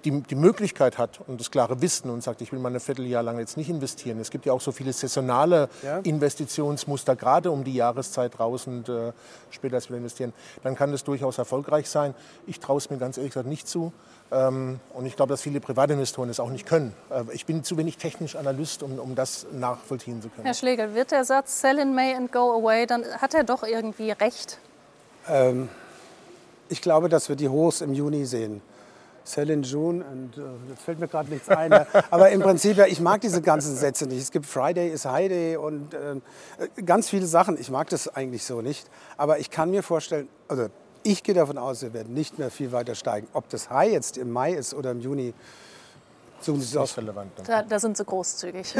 die, 0.07 0.21
die 0.21 0.35
Möglichkeit 0.35 0.97
hat 0.97 1.19
und 1.27 1.39
das 1.39 1.51
klare 1.51 1.81
Wissen 1.81 2.09
und 2.09 2.23
sagt, 2.23 2.41
ich 2.41 2.51
will 2.51 2.59
mal 2.59 2.73
ein 2.73 2.79
Vierteljahr 2.79 3.23
lang 3.23 3.39
jetzt 3.39 3.57
nicht 3.57 3.69
investieren. 3.69 4.19
Es 4.19 4.31
gibt 4.31 4.45
ja 4.45 4.53
auch 4.53 4.61
so 4.61 4.71
viele 4.71 4.93
saisonale 4.93 5.69
ja. 5.83 5.99
Investitionsmuster, 5.99 7.15
gerade 7.15 7.51
um 7.51 7.63
die 7.63 7.73
Jahreszeit 7.73 8.39
raus 8.39 8.67
und 8.67 8.87
äh, 8.87 9.11
später 9.51 9.75
als 9.75 9.89
wieder 9.89 9.97
investieren. 9.97 10.33
Dann 10.63 10.75
kann 10.75 10.91
das 10.91 11.03
durchaus 11.03 11.37
erfolgreich 11.37 11.89
sein. 11.89 12.13
Ich 12.45 12.59
traue 12.59 12.77
es 12.77 12.89
mir 12.89 12.97
ganz 12.97 13.17
ehrlich 13.17 13.31
gesagt 13.31 13.47
nicht 13.47 13.67
zu. 13.67 13.91
Ähm, 14.31 14.79
und 14.93 15.05
ich 15.05 15.15
glaube, 15.15 15.31
dass 15.31 15.41
viele 15.41 15.59
Privatinvestoren 15.59 16.29
das 16.29 16.39
auch 16.39 16.49
nicht 16.49 16.65
können. 16.65 16.93
Äh, 17.09 17.23
ich 17.33 17.45
bin 17.45 17.63
zu 17.63 17.77
wenig 17.77 17.97
technisch 17.97 18.35
Analyst, 18.35 18.83
um, 18.83 18.99
um 18.99 19.15
das 19.15 19.45
nachvollziehen 19.51 20.21
zu 20.21 20.29
können. 20.29 20.45
Herr 20.45 20.53
Schlegel, 20.53 20.95
wird 20.95 21.11
der 21.11 21.25
Satz 21.25 21.61
Sell 21.61 21.79
in 21.79 21.93
May 21.93 22.13
and 22.13 22.31
go 22.31 22.53
away, 22.53 22.85
dann 22.85 23.05
hat 23.05 23.33
er 23.33 23.43
doch 23.43 23.63
irgendwie 23.63 24.11
recht? 24.11 24.57
Ähm, 25.27 25.69
ich 26.69 26.81
glaube, 26.81 27.09
dass 27.09 27.29
wir 27.29 27.35
die 27.35 27.49
Hochs 27.49 27.81
im 27.81 27.93
Juni 27.93 28.25
sehen. 28.25 28.61
Sell 29.27 29.49
in 29.49 29.63
June 29.63 30.05
und 30.05 30.37
äh, 30.37 30.41
jetzt 30.69 30.83
fällt 30.83 30.99
mir 30.99 31.09
gerade 31.09 31.29
nichts 31.29 31.49
ein. 31.49 31.73
Aber 32.09 32.29
im 32.29 32.39
Prinzip, 32.39 32.77
ja, 32.77 32.85
ich 32.85 33.01
mag 33.01 33.19
diese 33.19 33.41
ganzen 33.41 33.75
Sätze 33.75 34.05
nicht. 34.05 34.21
Es 34.21 34.31
gibt 34.31 34.45
Friday 34.45 34.89
is 34.89 35.03
High 35.03 35.27
Day 35.27 35.57
und 35.57 35.93
äh, 35.93 36.15
ganz 36.85 37.09
viele 37.09 37.25
Sachen. 37.25 37.59
Ich 37.59 37.69
mag 37.69 37.89
das 37.89 38.07
eigentlich 38.07 38.45
so 38.45 38.61
nicht. 38.61 38.87
Aber 39.17 39.39
ich 39.39 39.51
kann 39.51 39.69
mir 39.69 39.83
vorstellen, 39.83 40.29
also 40.47 40.67
ich 41.03 41.23
gehe 41.23 41.35
davon 41.35 41.57
aus, 41.57 41.81
wir 41.81 41.93
werden 41.93 42.13
nicht 42.13 42.39
mehr 42.39 42.49
viel 42.49 42.71
weiter 42.71 42.95
steigen. 42.95 43.27
Ob 43.33 43.49
das 43.49 43.69
High 43.69 43.91
jetzt 43.91 44.17
im 44.17 44.31
Mai 44.31 44.53
ist 44.53 44.73
oder 44.73 44.91
im 44.91 45.01
Juni, 45.01 45.33
suchen 46.39 46.61
Sie 46.61 46.67
es 46.67 46.77
aus. 46.77 46.97
Relevant. 46.97 47.31
Da, 47.45 47.63
da 47.63 47.79
sind 47.79 47.97
Sie 47.97 48.05
großzügig. 48.05 48.75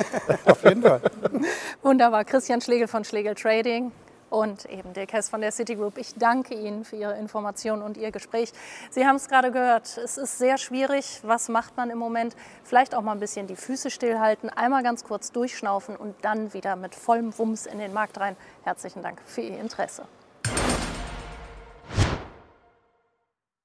Auf 0.45 0.63
jeden 0.63 0.81
Fall. 0.81 1.01
Wunderbar. 1.83 2.23
Christian 2.23 2.61
Schlegel 2.61 2.87
von 2.87 3.03
Schlegel 3.03 3.35
Trading 3.35 3.91
und 4.29 4.65
eben 4.65 4.93
Dirk 4.93 5.13
Hess 5.13 5.29
von 5.29 5.41
der 5.41 5.51
Citigroup. 5.51 5.97
Ich 5.97 6.15
danke 6.15 6.55
Ihnen 6.55 6.83
für 6.83 6.95
Ihre 6.95 7.17
Informationen 7.17 7.81
und 7.81 7.97
Ihr 7.97 8.11
Gespräch. 8.11 8.51
Sie 8.89 9.05
haben 9.05 9.15
es 9.15 9.27
gerade 9.27 9.51
gehört, 9.51 9.97
es 9.97 10.17
ist 10.17 10.37
sehr 10.37 10.57
schwierig. 10.57 11.19
Was 11.23 11.49
macht 11.49 11.77
man 11.77 11.89
im 11.89 11.97
Moment? 11.97 12.35
Vielleicht 12.63 12.95
auch 12.95 13.01
mal 13.01 13.13
ein 13.13 13.19
bisschen 13.19 13.47
die 13.47 13.55
Füße 13.55 13.89
stillhalten, 13.89 14.49
einmal 14.49 14.83
ganz 14.83 15.03
kurz 15.03 15.31
durchschnaufen 15.31 15.95
und 15.95 16.15
dann 16.23 16.53
wieder 16.53 16.75
mit 16.75 16.95
vollem 16.95 17.37
Wumms 17.37 17.65
in 17.65 17.79
den 17.79 17.93
Markt 17.93 18.19
rein. 18.19 18.35
Herzlichen 18.63 19.01
Dank 19.01 19.21
für 19.25 19.41
Ihr 19.41 19.59
Interesse. 19.59 20.05